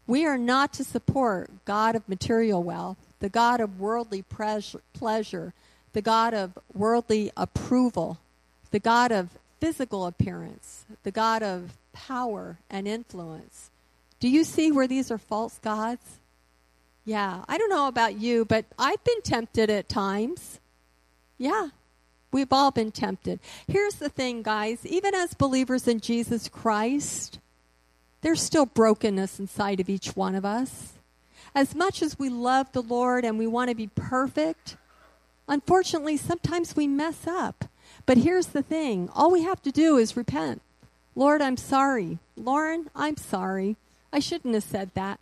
We 0.08 0.26
are 0.26 0.40
not 0.40 0.74
to 0.74 0.84
support 0.84 1.52
God 1.64 1.96
of 1.96 2.10
material 2.10 2.64
wealth, 2.64 2.98
the 3.20 3.30
God 3.30 3.62
of 3.62 3.80
worldly 3.80 4.24
pleasure, 4.24 5.54
the 5.94 6.02
God 6.02 6.34
of 6.34 6.58
worldly 6.74 7.32
approval, 7.36 8.20
the 8.72 8.80
God 8.80 9.12
of 9.12 9.30
physical 9.60 10.06
appearance, 10.06 10.86
the 11.04 11.12
God 11.12 11.44
of 11.44 11.78
power 11.94 12.58
and 12.70 12.88
influence. 12.88 13.70
Do 14.20 14.30
you 14.30 14.44
see 14.44 14.72
where 14.72 14.88
these 14.88 15.12
are 15.12 15.18
false 15.18 15.60
gods? 15.60 16.20
Yeah, 17.06 17.44
I 17.48 17.58
don't 17.58 17.70
know 17.70 17.88
about 17.88 18.20
you, 18.20 18.46
but 18.46 18.66
I've 18.78 19.04
been 19.04 19.22
tempted 19.22 19.70
at 19.70 19.90
times. 19.90 20.60
Yeah, 21.38 21.70
we've 22.32 22.52
all 22.52 22.72
been 22.72 22.92
tempted. 22.92 23.40
Here's 23.68 23.96
the 23.96 24.10
thing, 24.10 24.44
guys 24.44 24.86
even 24.86 25.16
as 25.16 25.34
believers 25.34 25.88
in 25.88 26.00
Jesus 26.00 26.48
Christ, 26.48 27.40
there's 28.22 28.42
still 28.42 28.66
brokenness 28.66 29.40
inside 29.40 29.80
of 29.80 29.90
each 29.90 30.16
one 30.16 30.36
of 30.36 30.46
us. 30.46 30.94
As 31.56 31.74
much 31.74 32.02
as 32.02 32.20
we 32.20 32.30
love 32.30 32.72
the 32.74 32.84
Lord 32.84 33.26
and 33.26 33.40
we 33.40 33.48
want 33.48 33.70
to 33.70 33.76
be 33.76 33.88
perfect, 33.88 34.78
unfortunately, 35.50 36.16
sometimes 36.16 36.78
we 36.78 36.88
mess 36.88 37.28
up. 37.28 37.66
But 38.06 38.20
here's 38.20 38.48
the 38.48 38.64
thing 38.64 39.10
all 39.14 39.32
we 39.32 39.44
have 39.44 39.62
to 39.64 39.72
do 39.72 39.98
is 39.98 40.16
repent. 40.16 40.62
Lord, 41.16 41.42
I'm 41.42 41.58
sorry. 41.58 42.20
Lauren, 42.38 42.90
I'm 42.96 43.18
sorry. 43.18 43.76
I 44.14 44.20
shouldn't 44.20 44.54
have 44.54 44.64
said 44.64 44.92
that. 44.94 45.20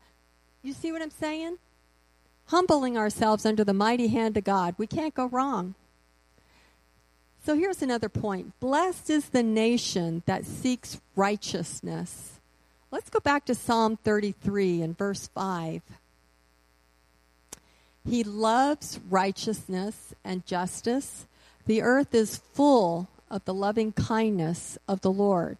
You 0.61 0.73
see 0.73 0.91
what 0.91 1.01
I'm 1.01 1.09
saying? 1.09 1.57
Humbling 2.47 2.97
ourselves 2.97 3.45
under 3.45 3.63
the 3.63 3.73
mighty 3.73 4.07
hand 4.07 4.37
of 4.37 4.43
God. 4.43 4.75
We 4.77 4.85
can't 4.85 5.15
go 5.15 5.25
wrong. 5.25 5.73
So 7.43 7.55
here's 7.55 7.81
another 7.81 8.09
point 8.09 8.59
Blessed 8.59 9.09
is 9.09 9.29
the 9.29 9.41
nation 9.41 10.21
that 10.27 10.45
seeks 10.45 11.01
righteousness 11.15 12.37
Let's 12.89 13.09
go 13.09 13.19
back 13.19 13.43
to 13.45 13.55
Psalm 13.55 13.97
33 13.97 14.81
and 14.81 14.97
verse 14.97 15.27
5. 15.35 15.81
He 18.09 18.23
loves 18.23 19.01
righteousness 19.09 20.13
and 20.23 20.45
justice. 20.45 21.25
The 21.65 21.81
earth 21.81 22.15
is 22.15 22.37
full 22.53 23.09
of 23.29 23.43
the 23.43 23.53
loving 23.53 23.91
kindness 23.91 24.77
of 24.87 25.01
the 25.01 25.11
Lord. 25.11 25.57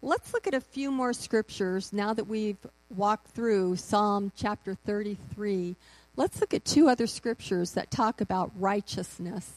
Let's 0.00 0.32
look 0.32 0.46
at 0.46 0.54
a 0.54 0.60
few 0.60 0.92
more 0.92 1.12
scriptures 1.12 1.92
now 1.92 2.14
that 2.14 2.28
we've 2.28 2.64
walked 2.94 3.32
through 3.32 3.76
Psalm 3.76 4.30
chapter 4.36 4.74
33. 4.74 5.74
Let's 6.14 6.40
look 6.40 6.54
at 6.54 6.64
two 6.64 6.88
other 6.88 7.08
scriptures 7.08 7.72
that 7.72 7.90
talk 7.90 8.20
about 8.20 8.52
righteousness. 8.56 9.54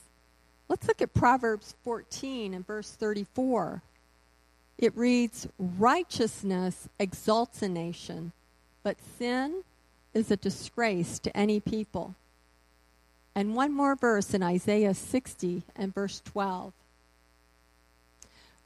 Let's 0.67 0.87
look 0.87 1.03
at 1.03 1.13
Proverbs 1.13 1.75
14 1.83 2.55
and 2.55 2.65
verse 2.65 2.89
34. 2.89 3.83
It 4.79 4.97
reads, 4.97 5.47
Righteousness 5.59 6.89
exalts 6.97 7.61
a 7.61 7.69
nation, 7.69 8.31
but 8.81 8.97
sin 9.19 9.61
is 10.15 10.31
a 10.31 10.37
disgrace 10.37 11.19
to 11.19 11.37
any 11.37 11.59
people. 11.59 12.15
And 13.35 13.55
one 13.55 13.71
more 13.71 13.95
verse 13.95 14.33
in 14.33 14.43
Isaiah 14.43 14.93
60 14.93 15.63
and 15.75 15.93
verse 15.93 16.21
12. 16.25 16.73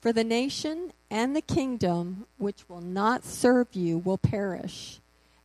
For 0.01 0.11
the 0.11 0.23
nation 0.23 0.91
and 1.09 1.35
the 1.35 1.41
kingdom 1.41 2.25
which 2.37 2.67
will 2.67 2.81
not 2.81 3.23
serve 3.23 3.67
you 3.73 3.97
will 3.97 4.17
perish, 4.17 4.99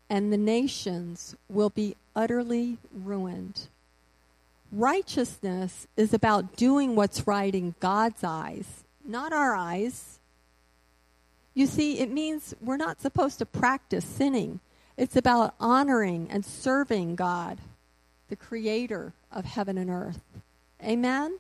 and 0.09 0.33
the 0.33 0.39
nations 0.39 1.35
will 1.49 1.71
be 1.71 1.97
utterly 2.15 2.79
ruined. 2.93 3.69
Righteousness 4.73 5.87
is 5.97 6.15
about 6.15 6.57
doing 6.57 6.95
what's 6.95 7.27
right 7.27 7.55
in 7.55 7.75
God's 7.81 8.23
eyes, 8.23 8.85
not 9.05 9.33
our 9.33 9.55
eyes, 9.55 10.21
you 11.55 11.67
see, 11.67 11.99
it 11.99 12.11
means 12.11 12.55
we're 12.61 12.77
not 12.77 13.01
supposed 13.01 13.39
to 13.39 13.47
practice 13.47 14.05
sinning. 14.05 14.61
It's 14.97 15.17
about 15.17 15.55
honoring 15.59 16.29
and 16.31 16.45
serving 16.45 17.17
God, 17.17 17.59
the 18.31 18.37
creator 18.37 19.13
of 19.31 19.45
heaven 19.45 19.77
and 19.77 19.91
earth. 19.91 20.23
Amen? 20.83 21.39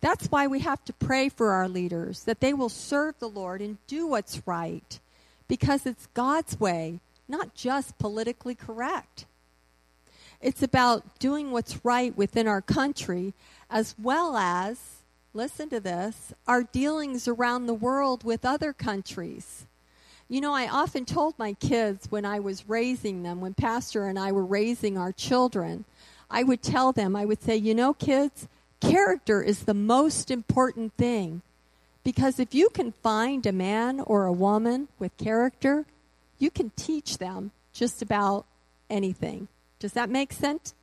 That's 0.00 0.30
why 0.30 0.46
we 0.46 0.60
have 0.60 0.84
to 0.84 0.92
pray 0.92 1.28
for 1.28 1.50
our 1.50 1.68
leaders, 1.68 2.22
that 2.24 2.40
they 2.40 2.52
will 2.52 2.68
serve 2.68 3.18
the 3.18 3.28
Lord 3.28 3.60
and 3.60 3.78
do 3.88 4.06
what's 4.06 4.46
right, 4.46 5.00
because 5.48 5.86
it's 5.86 6.06
God's 6.14 6.60
way, 6.60 7.00
not 7.26 7.54
just 7.54 7.98
politically 7.98 8.54
correct. 8.54 9.24
It's 10.40 10.62
about 10.62 11.18
doing 11.18 11.50
what's 11.50 11.84
right 11.84 12.16
within 12.16 12.46
our 12.46 12.60
country 12.60 13.32
as 13.68 13.96
well 14.00 14.36
as, 14.36 14.78
listen 15.32 15.68
to 15.70 15.80
this, 15.80 16.32
our 16.46 16.62
dealings 16.62 17.26
around 17.26 17.66
the 17.66 17.74
world 17.74 18.22
with 18.22 18.44
other 18.44 18.72
countries. 18.72 19.66
You 20.28 20.40
know, 20.40 20.52
I 20.52 20.66
often 20.66 21.04
told 21.04 21.38
my 21.38 21.52
kids 21.52 22.10
when 22.10 22.24
I 22.24 22.40
was 22.40 22.68
raising 22.68 23.22
them, 23.22 23.40
when 23.40 23.54
Pastor 23.54 24.06
and 24.06 24.18
I 24.18 24.32
were 24.32 24.44
raising 24.44 24.98
our 24.98 25.12
children, 25.12 25.84
I 26.28 26.42
would 26.42 26.62
tell 26.62 26.90
them, 26.90 27.14
I 27.14 27.24
would 27.24 27.42
say, 27.42 27.56
you 27.56 27.74
know, 27.74 27.94
kids, 27.94 28.48
character 28.80 29.40
is 29.40 29.60
the 29.64 29.74
most 29.74 30.30
important 30.30 30.94
thing. 30.96 31.42
Because 32.02 32.40
if 32.40 32.54
you 32.54 32.70
can 32.70 32.90
find 32.90 33.46
a 33.46 33.52
man 33.52 34.00
or 34.00 34.26
a 34.26 34.32
woman 34.32 34.88
with 34.98 35.16
character, 35.16 35.86
you 36.38 36.50
can 36.50 36.70
teach 36.70 37.18
them 37.18 37.52
just 37.72 38.02
about 38.02 38.46
anything. 38.90 39.46
Does 39.78 39.92
that 39.92 40.10
make 40.10 40.32
sense? 40.32 40.74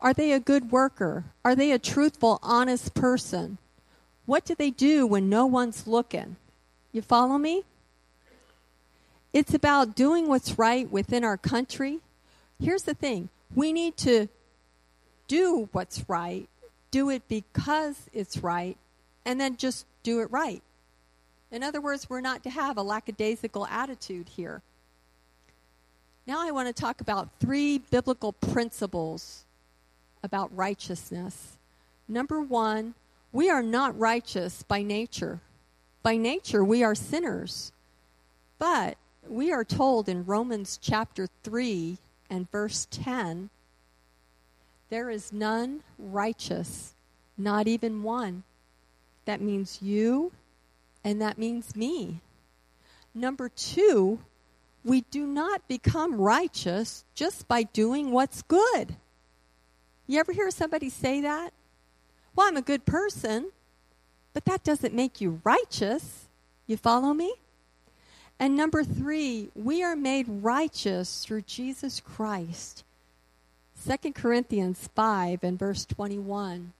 Are 0.00 0.14
they 0.14 0.32
a 0.32 0.40
good 0.40 0.70
worker? 0.70 1.24
Are 1.44 1.54
they 1.54 1.72
a 1.72 1.78
truthful, 1.78 2.38
honest 2.42 2.94
person? 2.94 3.58
What 4.24 4.44
do 4.44 4.54
they 4.54 4.70
do 4.70 5.06
when 5.06 5.28
no 5.28 5.46
one's 5.46 5.86
looking? 5.86 6.36
You 6.92 7.02
follow 7.02 7.38
me? 7.38 7.64
It's 9.36 9.52
about 9.52 9.94
doing 9.94 10.28
what's 10.28 10.58
right 10.58 10.90
within 10.90 11.22
our 11.22 11.36
country. 11.36 11.98
Here's 12.58 12.84
the 12.84 12.94
thing 12.94 13.28
we 13.54 13.70
need 13.70 13.98
to 13.98 14.28
do 15.28 15.68
what's 15.72 16.08
right, 16.08 16.48
do 16.90 17.10
it 17.10 17.28
because 17.28 18.08
it's 18.14 18.38
right, 18.38 18.78
and 19.26 19.38
then 19.38 19.58
just 19.58 19.84
do 20.02 20.20
it 20.20 20.30
right. 20.30 20.62
In 21.50 21.62
other 21.62 21.82
words, 21.82 22.08
we're 22.08 22.22
not 22.22 22.44
to 22.44 22.48
have 22.48 22.78
a 22.78 22.82
lackadaisical 22.82 23.66
attitude 23.66 24.30
here. 24.30 24.62
Now 26.26 26.40
I 26.40 26.50
want 26.50 26.68
to 26.68 26.72
talk 26.72 27.02
about 27.02 27.28
three 27.38 27.76
biblical 27.76 28.32
principles 28.32 29.44
about 30.22 30.48
righteousness. 30.56 31.58
Number 32.08 32.40
one, 32.40 32.94
we 33.32 33.50
are 33.50 33.62
not 33.62 33.98
righteous 33.98 34.62
by 34.62 34.82
nature. 34.82 35.40
By 36.02 36.16
nature, 36.16 36.64
we 36.64 36.82
are 36.82 36.94
sinners. 36.94 37.70
But 38.58 38.96
we 39.28 39.52
are 39.52 39.64
told 39.64 40.08
in 40.08 40.24
Romans 40.24 40.78
chapter 40.80 41.28
3 41.42 41.98
and 42.30 42.50
verse 42.50 42.86
10 42.90 43.50
there 44.88 45.10
is 45.10 45.32
none 45.32 45.82
righteous, 45.98 46.94
not 47.36 47.66
even 47.66 48.02
one. 48.02 48.44
That 49.24 49.40
means 49.40 49.82
you, 49.82 50.30
and 51.02 51.20
that 51.20 51.38
means 51.38 51.74
me. 51.74 52.20
Number 53.12 53.48
two, 53.48 54.20
we 54.84 55.00
do 55.10 55.26
not 55.26 55.66
become 55.66 56.20
righteous 56.20 57.04
just 57.14 57.48
by 57.48 57.64
doing 57.64 58.12
what's 58.12 58.42
good. 58.42 58.94
You 60.06 60.20
ever 60.20 60.32
hear 60.32 60.50
somebody 60.52 60.88
say 60.88 61.20
that? 61.22 61.52
Well, 62.36 62.46
I'm 62.46 62.56
a 62.56 62.62
good 62.62 62.84
person, 62.84 63.50
but 64.32 64.44
that 64.44 64.62
doesn't 64.62 64.94
make 64.94 65.20
you 65.20 65.40
righteous. 65.42 66.28
You 66.68 66.76
follow 66.76 67.12
me? 67.12 67.34
And 68.38 68.54
number 68.56 68.84
three, 68.84 69.48
we 69.54 69.82
are 69.82 69.96
made 69.96 70.26
righteous 70.28 71.24
through 71.24 71.42
Jesus 71.42 72.00
Christ. 72.00 72.84
2 73.86 74.12
Corinthians 74.12 74.88
5 74.94 75.42
and 75.42 75.58
verse 75.58 75.84
21. 75.86 76.72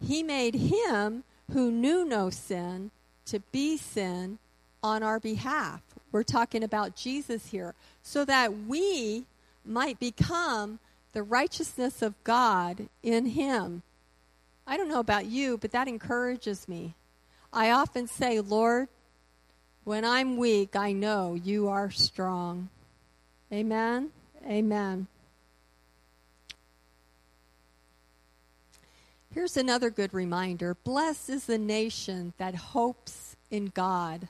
He 0.00 0.22
made 0.22 0.54
him 0.54 1.24
who 1.52 1.70
knew 1.70 2.04
no 2.04 2.30
sin 2.30 2.90
to 3.26 3.40
be 3.50 3.76
sin 3.76 4.38
on 4.82 5.02
our 5.02 5.20
behalf. 5.20 5.80
We're 6.10 6.22
talking 6.22 6.62
about 6.62 6.96
Jesus 6.96 7.46
here. 7.46 7.74
So 8.02 8.24
that 8.24 8.66
we 8.66 9.24
might 9.64 9.98
become 9.98 10.78
the 11.12 11.22
righteousness 11.22 12.02
of 12.02 12.14
God 12.24 12.88
in 13.02 13.26
him. 13.26 13.82
I 14.66 14.76
don't 14.76 14.88
know 14.88 15.00
about 15.00 15.26
you, 15.26 15.58
but 15.58 15.72
that 15.72 15.88
encourages 15.88 16.68
me. 16.68 16.94
I 17.52 17.70
often 17.70 18.06
say, 18.06 18.40
Lord, 18.40 18.88
when 19.84 20.04
I'm 20.04 20.36
weak, 20.36 20.76
I 20.76 20.92
know 20.92 21.34
you 21.34 21.68
are 21.68 21.90
strong. 21.90 22.68
Amen. 23.52 24.10
Amen. 24.46 25.06
Here's 29.34 29.56
another 29.56 29.88
good 29.90 30.12
reminder 30.12 30.76
Blessed 30.84 31.30
is 31.30 31.46
the 31.46 31.58
nation 31.58 32.34
that 32.38 32.54
hopes 32.54 33.36
in 33.50 33.66
God. 33.66 34.28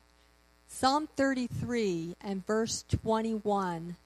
Psalm 0.69 1.09
33 1.17 2.17
and 2.21 2.47
verse 2.47 2.85
21. 2.89 3.97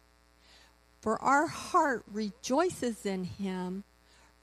For 1.01 1.23
our 1.23 1.47
heart 1.47 2.03
rejoices 2.11 3.07
in 3.07 3.25
him, 3.25 3.85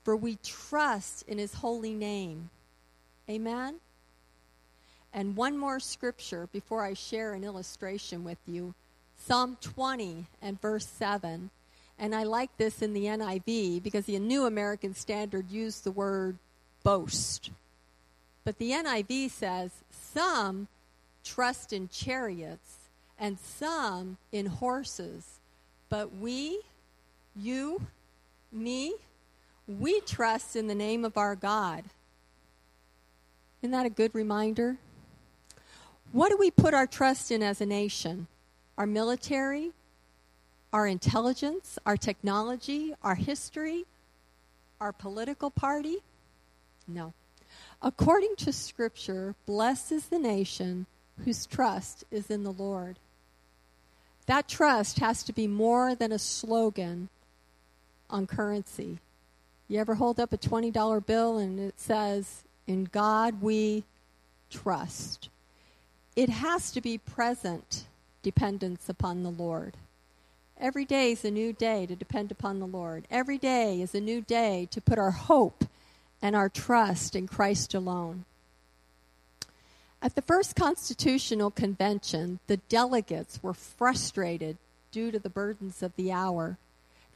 for 0.02 0.16
we 0.16 0.38
trust 0.42 1.24
in 1.28 1.38
his 1.38 1.54
holy 1.54 1.92
name. 1.92 2.50
Amen? 3.28 3.76
And 5.14 5.36
one 5.36 5.56
more 5.56 5.78
scripture 5.78 6.48
before 6.52 6.84
I 6.84 6.94
share 6.94 7.34
an 7.34 7.44
illustration 7.44 8.24
with 8.24 8.38
you 8.46 8.74
Psalm 9.16 9.56
20 9.62 10.26
and 10.42 10.60
verse 10.60 10.86
7. 10.86 11.50
And 12.00 12.14
I 12.14 12.24
like 12.24 12.54
this 12.56 12.82
in 12.82 12.92
the 12.92 13.04
NIV 13.04 13.82
because 13.82 14.06
the 14.06 14.18
New 14.18 14.44
American 14.44 14.94
Standard 14.94 15.50
used 15.50 15.84
the 15.84 15.92
word 15.92 16.36
boast. 16.82 17.50
But 18.42 18.58
the 18.58 18.72
NIV 18.72 19.30
says 19.30 19.70
some 19.90 20.66
trust 21.22 21.72
in 21.72 21.88
chariots 21.88 22.78
and 23.16 23.38
some 23.38 24.18
in 24.32 24.46
horses. 24.46 25.38
But 25.88 26.16
we, 26.16 26.60
you, 27.36 27.86
me, 28.50 28.94
we 29.68 30.00
trust 30.00 30.56
in 30.56 30.66
the 30.66 30.74
name 30.74 31.04
of 31.04 31.16
our 31.16 31.36
God. 31.36 31.84
Isn't 33.62 33.70
that 33.70 33.86
a 33.86 33.90
good 33.90 34.12
reminder? 34.12 34.76
What 36.14 36.30
do 36.30 36.36
we 36.36 36.52
put 36.52 36.74
our 36.74 36.86
trust 36.86 37.32
in 37.32 37.42
as 37.42 37.60
a 37.60 37.66
nation? 37.66 38.28
Our 38.78 38.86
military, 38.86 39.72
our 40.72 40.86
intelligence, 40.86 41.76
our 41.84 41.96
technology, 41.96 42.94
our 43.02 43.16
history, 43.16 43.84
our 44.80 44.92
political 44.92 45.50
party? 45.50 45.96
No. 46.86 47.14
According 47.82 48.36
to 48.36 48.52
Scripture, 48.52 49.34
blessed 49.44 49.90
is 49.90 50.06
the 50.06 50.20
nation 50.20 50.86
whose 51.24 51.46
trust 51.46 52.04
is 52.12 52.30
in 52.30 52.44
the 52.44 52.52
Lord. 52.52 53.00
That 54.26 54.46
trust 54.46 55.00
has 55.00 55.24
to 55.24 55.32
be 55.32 55.48
more 55.48 55.96
than 55.96 56.12
a 56.12 56.20
slogan 56.20 57.08
on 58.08 58.28
currency. 58.28 58.98
You 59.66 59.80
ever 59.80 59.96
hold 59.96 60.20
up 60.20 60.32
a 60.32 60.38
$20 60.38 61.04
bill 61.06 61.38
and 61.38 61.58
it 61.58 61.80
says, 61.80 62.44
In 62.68 62.84
God 62.84 63.42
we 63.42 63.82
trust? 64.48 65.28
It 66.16 66.28
has 66.28 66.70
to 66.72 66.80
be 66.80 66.98
present 66.98 67.86
dependence 68.22 68.88
upon 68.88 69.22
the 69.22 69.30
Lord. 69.30 69.76
Every 70.58 70.84
day 70.84 71.12
is 71.12 71.24
a 71.24 71.30
new 71.30 71.52
day 71.52 71.86
to 71.86 71.96
depend 71.96 72.30
upon 72.30 72.60
the 72.60 72.66
Lord. 72.66 73.06
Every 73.10 73.38
day 73.38 73.80
is 73.80 73.94
a 73.94 74.00
new 74.00 74.20
day 74.20 74.68
to 74.70 74.80
put 74.80 74.98
our 74.98 75.10
hope 75.10 75.64
and 76.22 76.36
our 76.36 76.48
trust 76.48 77.16
in 77.16 77.26
Christ 77.26 77.74
alone. 77.74 78.24
At 80.00 80.14
the 80.14 80.22
first 80.22 80.54
Constitutional 80.54 81.50
Convention, 81.50 82.38
the 82.46 82.58
delegates 82.58 83.42
were 83.42 83.54
frustrated 83.54 84.58
due 84.92 85.10
to 85.10 85.18
the 85.18 85.30
burdens 85.30 85.82
of 85.82 85.96
the 85.96 86.12
hour. 86.12 86.58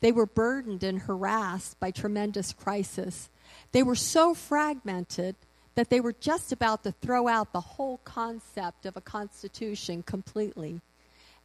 They 0.00 0.10
were 0.10 0.26
burdened 0.26 0.82
and 0.82 1.02
harassed 1.02 1.78
by 1.78 1.92
tremendous 1.92 2.52
crisis. 2.52 3.28
They 3.70 3.82
were 3.82 3.94
so 3.94 4.34
fragmented 4.34 5.36
that 5.74 5.90
they 5.90 6.00
were 6.00 6.14
just 6.20 6.52
about 6.52 6.82
to 6.82 6.92
throw 6.92 7.28
out 7.28 7.52
the 7.52 7.60
whole 7.60 7.98
concept 8.04 8.86
of 8.86 8.96
a 8.96 9.00
constitution 9.00 10.02
completely. 10.02 10.80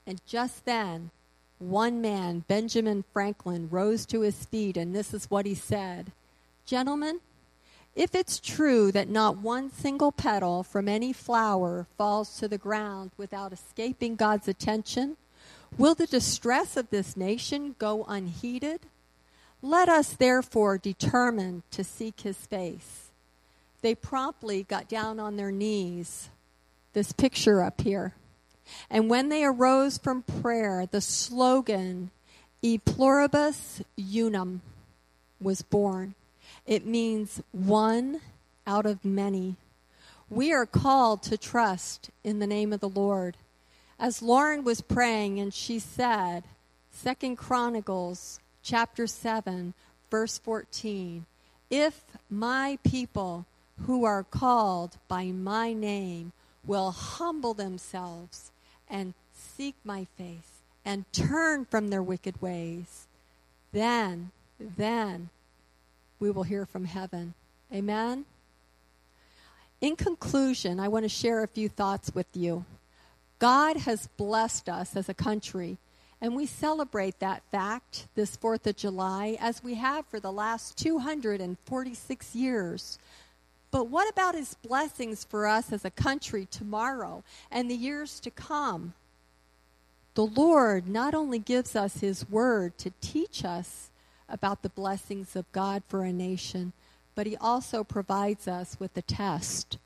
And 0.05 0.21
just 0.25 0.65
then, 0.65 1.11
one 1.59 2.01
man, 2.01 2.43
Benjamin 2.47 3.03
Franklin, 3.13 3.69
rose 3.69 4.05
to 4.07 4.21
his 4.21 4.45
feet, 4.45 4.75
and 4.75 4.95
this 4.95 5.13
is 5.13 5.29
what 5.29 5.45
he 5.45 5.55
said 5.55 6.11
Gentlemen, 6.65 7.19
if 7.95 8.15
it's 8.15 8.39
true 8.39 8.91
that 8.91 9.09
not 9.09 9.37
one 9.37 9.71
single 9.71 10.11
petal 10.11 10.63
from 10.63 10.87
any 10.87 11.13
flower 11.13 11.85
falls 11.97 12.39
to 12.39 12.47
the 12.47 12.57
ground 12.57 13.11
without 13.17 13.53
escaping 13.53 14.15
God's 14.15 14.47
attention, 14.47 15.17
will 15.77 15.93
the 15.93 16.07
distress 16.07 16.75
of 16.75 16.89
this 16.89 17.15
nation 17.15 17.75
go 17.77 18.03
unheeded? 18.07 18.81
Let 19.61 19.89
us 19.89 20.13
therefore 20.13 20.77
determine 20.77 21.63
to 21.71 21.83
seek 21.83 22.21
his 22.21 22.37
face. 22.37 23.02
They 23.83 23.95
promptly 23.95 24.63
got 24.63 24.87
down 24.87 25.19
on 25.19 25.35
their 25.35 25.51
knees. 25.51 26.29
This 26.93 27.11
picture 27.11 27.61
up 27.61 27.81
here. 27.81 28.13
And 28.89 29.09
when 29.09 29.27
they 29.27 29.43
arose 29.43 29.97
from 29.97 30.23
prayer, 30.23 30.87
the 30.89 31.01
slogan, 31.01 32.09
E 32.61 32.77
pluribus 32.77 33.81
unum, 33.97 34.61
was 35.41 35.61
born. 35.61 36.15
It 36.65 36.85
means 36.85 37.41
one 37.51 38.21
out 38.65 38.85
of 38.85 39.03
many. 39.03 39.57
We 40.29 40.53
are 40.53 40.65
called 40.65 41.21
to 41.23 41.37
trust 41.37 42.09
in 42.23 42.39
the 42.39 42.47
name 42.47 42.71
of 42.71 42.79
the 42.79 42.87
Lord. 42.87 43.35
as 43.99 44.21
Lauren 44.21 44.63
was 44.63 44.79
praying 44.79 45.39
and 45.41 45.53
she 45.53 45.77
said, 45.77 46.45
Second 46.89 47.35
Chronicles 47.35 48.39
chapter 48.61 49.07
7, 49.07 49.73
verse 50.09 50.37
14, 50.37 51.25
if 51.69 52.03
my 52.29 52.77
people 52.83 53.45
who 53.81 54.05
are 54.05 54.23
called 54.23 54.97
by 55.07 55.25
my 55.25 55.73
name 55.73 56.31
will 56.65 56.91
humble 56.91 57.53
themselves 57.53 58.51
and 58.89 59.13
seek 59.33 59.75
my 59.83 60.05
face 60.17 60.61
and 60.85 61.11
turn 61.11 61.65
from 61.65 61.89
their 61.89 62.03
wicked 62.03 62.41
ways, 62.41 63.07
then, 63.71 64.31
then 64.59 65.29
we 66.19 66.29
will 66.31 66.43
hear 66.43 66.65
from 66.65 66.85
heaven. 66.85 67.33
Amen? 67.73 68.25
In 69.81 69.95
conclusion, 69.95 70.79
I 70.79 70.87
want 70.87 71.03
to 71.03 71.09
share 71.09 71.43
a 71.43 71.47
few 71.47 71.67
thoughts 71.67 72.13
with 72.13 72.27
you. 72.33 72.65
God 73.39 73.77
has 73.77 74.07
blessed 74.15 74.69
us 74.69 74.95
as 74.95 75.09
a 75.09 75.13
country, 75.13 75.77
and 76.21 76.35
we 76.35 76.45
celebrate 76.45 77.19
that 77.19 77.43
fact 77.51 78.07
this 78.15 78.37
4th 78.37 78.65
of 78.67 78.77
July 78.77 79.37
as 79.41 79.61
we 79.61 79.73
have 79.75 80.05
for 80.05 80.21
the 80.21 80.31
last 80.31 80.77
246 80.77 82.35
years. 82.35 82.97
But 83.73 83.87
what 83.87 84.07
about 84.07 84.35
his 84.35 84.53
blessings 84.53 85.23
for 85.23 85.47
us 85.47 85.73
as 85.73 85.83
a 85.83 85.89
country 85.89 86.47
tomorrow 86.51 87.23
and 87.49 87.71
the 87.71 87.75
years 87.75 88.19
to 88.19 88.29
come? 88.29 88.93
The 90.13 90.27
Lord 90.27 90.87
not 90.87 91.15
only 91.15 91.39
gives 91.39 91.75
us 91.75 91.97
his 91.97 92.29
word 92.29 92.77
to 92.77 92.93
teach 93.01 93.43
us 93.43 93.89
about 94.29 94.61
the 94.61 94.69
blessings 94.69 95.35
of 95.35 95.51
God 95.51 95.81
for 95.87 96.03
a 96.03 96.13
nation, 96.13 96.73
but 97.15 97.25
he 97.25 97.35
also 97.37 97.83
provides 97.83 98.47
us 98.47 98.79
with 98.79 98.95
a 98.95 99.01
test. 99.01 99.79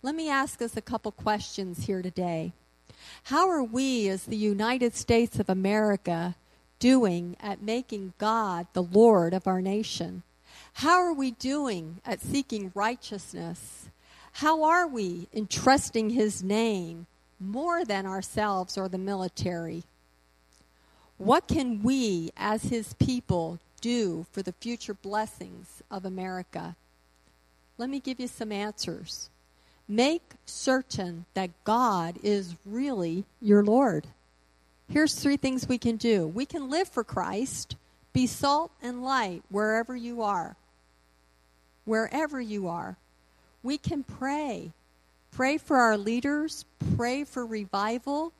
Let 0.00 0.14
me 0.14 0.30
ask 0.30 0.62
us 0.62 0.76
a 0.76 0.80
couple 0.80 1.10
questions 1.10 1.86
here 1.86 2.02
today. 2.02 2.52
How 3.24 3.50
are 3.50 3.64
we, 3.64 4.08
as 4.08 4.26
the 4.26 4.36
United 4.36 4.94
States 4.94 5.40
of 5.40 5.48
America, 5.50 6.36
doing 6.78 7.36
at 7.40 7.60
making 7.60 8.12
God 8.16 8.68
the 8.74 8.82
Lord 8.84 9.34
of 9.34 9.48
our 9.48 9.60
nation? 9.60 10.22
How 10.74 11.00
are 11.00 11.14
we 11.14 11.30
doing 11.30 12.00
at 12.04 12.20
seeking 12.20 12.72
righteousness? 12.74 13.88
How 14.32 14.64
are 14.64 14.88
we 14.88 15.28
in 15.32 15.46
trusting 15.46 16.10
His 16.10 16.42
name 16.42 17.06
more 17.38 17.84
than 17.84 18.06
ourselves 18.06 18.76
or 18.76 18.88
the 18.88 18.98
military? 18.98 19.84
What 21.16 21.46
can 21.46 21.82
we, 21.84 22.32
as 22.36 22.64
His 22.64 22.92
people, 22.94 23.60
do 23.80 24.26
for 24.32 24.42
the 24.42 24.52
future 24.52 24.94
blessings 24.94 25.80
of 25.92 26.04
America? 26.04 26.74
Let 27.78 27.88
me 27.88 28.00
give 28.00 28.18
you 28.18 28.26
some 28.26 28.50
answers. 28.50 29.30
Make 29.86 30.22
certain 30.44 31.24
that 31.34 31.50
God 31.62 32.18
is 32.24 32.56
really 32.66 33.24
your 33.40 33.62
Lord. 33.62 34.08
Here's 34.88 35.14
three 35.14 35.36
things 35.36 35.68
we 35.68 35.78
can 35.78 35.96
do 35.96 36.26
we 36.26 36.46
can 36.46 36.68
live 36.68 36.88
for 36.88 37.04
Christ, 37.04 37.76
be 38.12 38.26
salt 38.26 38.72
and 38.82 39.04
light 39.04 39.44
wherever 39.50 39.94
you 39.94 40.20
are. 40.20 40.56
Wherever 41.84 42.40
you 42.40 42.68
are. 42.68 42.96
We 43.62 43.78
can 43.78 44.02
pray. 44.02 44.72
Pray 45.30 45.58
for 45.58 45.76
our 45.78 45.96
leaders, 45.98 46.64
pray 46.96 47.24
for 47.24 47.44
revival. 47.44 48.32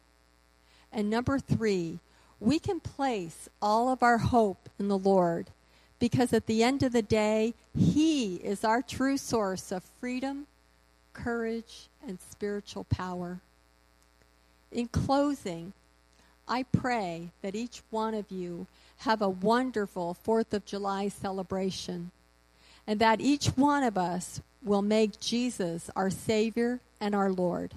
And 0.93 1.11
number 1.11 1.39
three, 1.39 1.99
we 2.39 2.59
can 2.59 2.79
place 2.79 3.49
all 3.61 3.89
of 3.89 4.03
our 4.03 4.19
hope 4.19 4.69
in 4.79 4.89
the 4.89 4.99
Lord 4.99 5.51
because 5.99 6.33
at 6.33 6.47
the 6.47 6.63
end 6.63 6.83
of 6.83 6.93
the 6.93 7.03
day, 7.03 7.55
He 7.77 8.37
is 8.37 8.65
our 8.65 8.83
true 8.83 9.17
source 9.17 9.73
of 9.73 9.83
freedom, 10.01 10.47
courage, 11.13 11.89
and 12.07 12.19
spiritual 12.31 12.85
power. 12.85 13.41
In 14.71 14.89
closing, 14.89 15.73
I 16.47 16.65
pray 16.65 17.31
that 17.43 17.55
each 17.55 17.83
one 17.91 18.15
of 18.15 18.31
you 18.31 18.67
have 18.99 19.23
a 19.23 19.29
wonderful 19.29 20.17
4th 20.27 20.53
of 20.53 20.67
July 20.67 21.09
celebration 21.09 22.11
and 22.87 23.01
that 23.01 23.21
each 23.21 23.47
one 23.49 23.83
of 23.83 23.97
us 23.97 24.41
will 24.63 24.83
make 24.83 25.21
Jesus 25.21 25.91
our 25.95 26.11
Savior 26.11 26.81
and 27.01 27.15
our 27.15 27.31
Lord. 27.31 27.73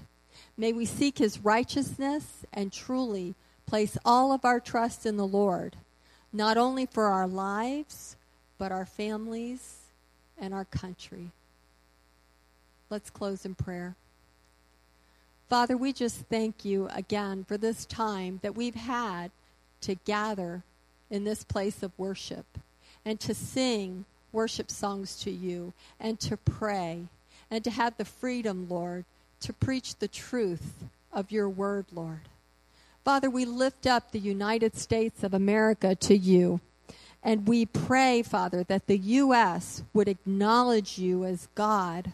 May 0.58 0.74
we 0.74 0.86
seek 0.86 1.18
His 1.18 1.40
righteousness 1.40 2.46
and 2.54 2.72
truly 2.72 3.36
place 3.66 3.98
all 4.06 4.32
of 4.32 4.46
our 4.46 4.60
trust 4.60 5.06
in 5.06 5.18
the 5.18 5.28
Lord, 5.28 5.76
not 6.32 6.58
only 6.58 6.86
for 6.86 7.06
our 7.06 7.28
lives, 7.28 8.16
but 8.58 8.72
our 8.72 8.86
families 8.86 9.78
and 10.40 10.54
our 10.54 10.66
country. 10.66 11.32
Let's 12.90 13.10
close 13.10 13.46
in 13.46 13.56
prayer. 13.56 13.96
Father, 15.50 15.78
we 15.78 15.94
just 15.94 16.18
thank 16.30 16.66
you 16.66 16.90
again 16.94 17.46
for 17.46 17.58
this 17.58 17.86
time 17.86 18.40
that 18.42 18.56
we've 18.56 18.76
had 18.76 19.32
to 19.82 19.96
gather 19.96 20.64
in 21.10 21.24
this 21.24 21.44
place 21.44 21.84
of 21.84 21.98
worship 21.98 22.46
and 23.06 23.20
to 23.20 23.34
sing 23.34 24.06
worship 24.32 24.70
songs 24.70 25.16
to 25.24 25.32
you 25.32 25.74
and 26.00 26.20
to 26.22 26.38
pray 26.38 27.08
and 27.50 27.64
to 27.64 27.72
have 27.72 27.98
the 27.98 28.06
freedom, 28.06 28.68
Lord, 28.70 29.06
to 29.42 29.54
preach 29.54 29.96
the 29.96 30.08
truth 30.08 30.84
of 31.12 31.32
your 31.32 31.50
word, 31.50 31.86
Lord. 31.94 32.22
Father, 33.04 33.30
we 33.30 33.46
lift 33.46 33.88
up 33.88 34.12
the 34.12 34.20
United 34.20 34.76
States 34.76 35.24
of 35.24 35.34
America 35.34 35.96
to 35.96 36.18
you. 36.18 36.60
And 37.24 37.48
we 37.48 37.66
pray, 37.66 38.22
Father, 38.22 38.64
that 38.66 38.88
the 38.88 38.98
U.S. 38.98 39.84
would 39.94 40.08
acknowledge 40.08 40.98
you 40.98 41.26
as 41.26 41.48
God. 41.56 42.12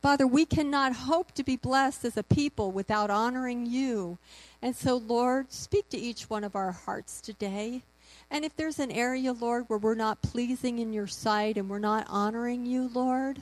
Father, 0.00 0.26
we 0.26 0.46
cannot 0.46 0.94
hope 0.94 1.32
to 1.32 1.42
be 1.42 1.56
blessed 1.56 2.04
as 2.04 2.16
a 2.16 2.22
people 2.22 2.70
without 2.70 3.10
honoring 3.10 3.66
you. 3.66 4.18
And 4.62 4.74
so, 4.74 4.96
Lord, 4.96 5.52
speak 5.52 5.88
to 5.90 5.98
each 5.98 6.30
one 6.30 6.44
of 6.44 6.56
our 6.56 6.72
hearts 6.72 7.20
today. 7.20 7.82
And 8.30 8.44
if 8.44 8.54
there's 8.56 8.78
an 8.78 8.92
area, 8.92 9.32
Lord, 9.32 9.64
where 9.68 9.78
we're 9.78 9.94
not 9.94 10.22
pleasing 10.22 10.78
in 10.78 10.92
your 10.92 11.08
sight 11.08 11.56
and 11.56 11.68
we're 11.68 11.78
not 11.78 12.06
honoring 12.08 12.64
you, 12.64 12.90
Lord, 12.92 13.40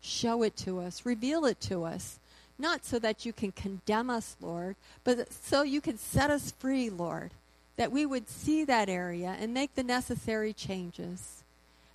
show 0.00 0.42
it 0.42 0.56
to 0.58 0.80
us, 0.80 1.06
reveal 1.06 1.44
it 1.44 1.60
to 1.62 1.84
us 1.84 2.18
not 2.58 2.84
so 2.84 2.98
that 2.98 3.26
you 3.26 3.32
can 3.32 3.52
condemn 3.52 4.10
us, 4.10 4.36
Lord, 4.40 4.76
but 5.02 5.32
so 5.32 5.62
you 5.62 5.80
can 5.80 5.98
set 5.98 6.30
us 6.30 6.52
free, 6.52 6.88
Lord, 6.88 7.32
that 7.76 7.92
we 7.92 8.06
would 8.06 8.28
see 8.28 8.64
that 8.64 8.88
area 8.88 9.36
and 9.38 9.52
make 9.52 9.74
the 9.74 9.82
necessary 9.82 10.52
changes. 10.52 11.42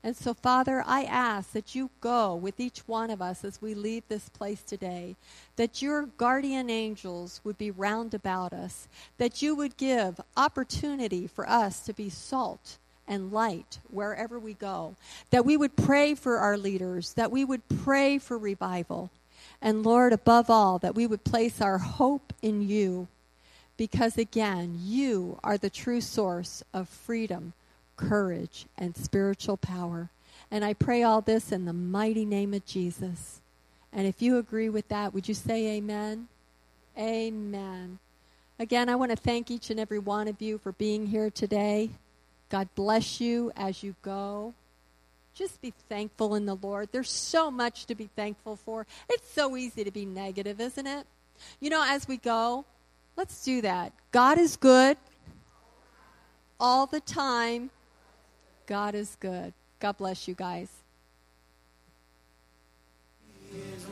And 0.04 0.16
so, 0.16 0.34
Father, 0.34 0.82
I 0.86 1.04
ask 1.04 1.52
that 1.52 1.76
you 1.76 1.90
go 2.00 2.34
with 2.34 2.60
each 2.60 2.80
one 2.88 3.10
of 3.10 3.22
us 3.22 3.44
as 3.44 3.62
we 3.62 3.74
leave 3.74 4.04
this 4.08 4.30
place 4.30 4.62
today, 4.62 5.18
that 5.58 5.82
your 5.82 6.06
guardian 6.18 6.70
angels 6.70 7.42
would 7.44 7.58
be 7.58 7.70
round 7.70 8.14
about 8.14 8.54
us, 8.54 8.88
that 9.18 9.42
you 9.42 9.56
would 9.56 9.76
give 9.76 10.22
opportunity 10.38 11.28
for 11.28 11.48
us 11.50 11.82
to 11.82 11.94
be 11.94 12.10
salt 12.10 12.78
and 13.10 13.34
light 13.34 13.80
wherever 13.90 14.40
we 14.40 14.54
go, 14.54 14.96
that 15.32 15.46
we 15.46 15.58
would 15.58 15.76
pray 15.76 16.16
for 16.16 16.38
our 16.38 16.58
leaders, 16.58 17.14
that 17.16 17.32
we 17.32 17.44
would 17.44 17.68
pray 17.68 18.18
for 18.20 18.38
revival, 18.38 19.10
and 19.62 19.84
Lord, 19.84 20.14
above 20.14 20.50
all, 20.50 20.80
that 20.80 20.96
we 20.96 21.08
would 21.08 21.24
place 21.24 21.60
our 21.60 21.80
hope 21.80 22.34
in 22.42 22.62
you 22.62 23.08
because, 23.76 24.18
again, 24.18 24.78
you 24.82 25.40
are 25.44 25.58
the 25.58 25.70
true 25.70 26.02
source 26.02 26.64
of 26.74 26.88
freedom, 26.88 27.54
courage, 28.00 28.66
and 28.78 28.96
spiritual 28.96 29.58
power. 29.58 30.10
And 30.52 30.66
I 30.66 30.74
pray 30.74 31.04
all 31.04 31.22
this 31.22 31.52
in 31.52 31.66
the 31.66 31.74
mighty 31.74 32.26
name 32.26 32.54
of 32.54 32.66
Jesus. 32.66 33.42
And 33.92 34.08
if 34.08 34.22
you 34.22 34.38
agree 34.38 34.70
with 34.70 34.88
that, 34.88 35.14
would 35.14 35.28
you 35.28 35.34
say 35.34 35.78
amen? 35.78 36.28
Amen. 36.98 38.00
Again, 38.60 38.90
I 38.90 38.96
want 38.96 39.12
to 39.12 39.18
thank 39.18 39.52
each 39.52 39.70
and 39.70 39.80
every 39.80 40.00
one 40.00 40.28
of 40.28 40.42
you 40.42 40.58
for 40.58 40.72
being 40.74 41.08
here 41.08 41.30
today. 41.30 41.92
God 42.50 42.68
bless 42.76 43.22
you 43.22 43.52
as 43.56 43.84
you 43.84 43.96
go 44.02 44.54
just 45.40 45.62
be 45.62 45.74
thankful 45.88 46.36
in 46.36 46.46
the 46.46 46.56
Lord. 46.56 46.90
There's 46.92 47.10
so 47.10 47.50
much 47.50 47.86
to 47.86 47.96
be 47.96 48.10
thankful 48.14 48.58
for. 48.58 48.86
It's 49.08 49.32
so 49.32 49.56
easy 49.56 49.86
to 49.86 49.92
be 49.92 50.06
negative, 50.06 50.60
isn't 50.60 50.86
it? 50.86 51.08
You 51.62 51.70
know, 51.70 51.82
as 51.88 52.10
we 52.10 52.18
go, 52.18 52.66
let's 53.16 53.42
do 53.46 53.62
that. 53.62 53.94
God 54.12 54.38
is 54.38 54.58
good 54.58 54.98
all 56.60 56.88
the 56.88 57.00
time. 57.00 57.70
God 58.70 58.94
is 58.94 59.18
good. 59.20 59.52
God 59.80 59.98
bless 59.98 60.28
you 60.28 60.36
guys. 60.36 60.70
His 63.52 63.84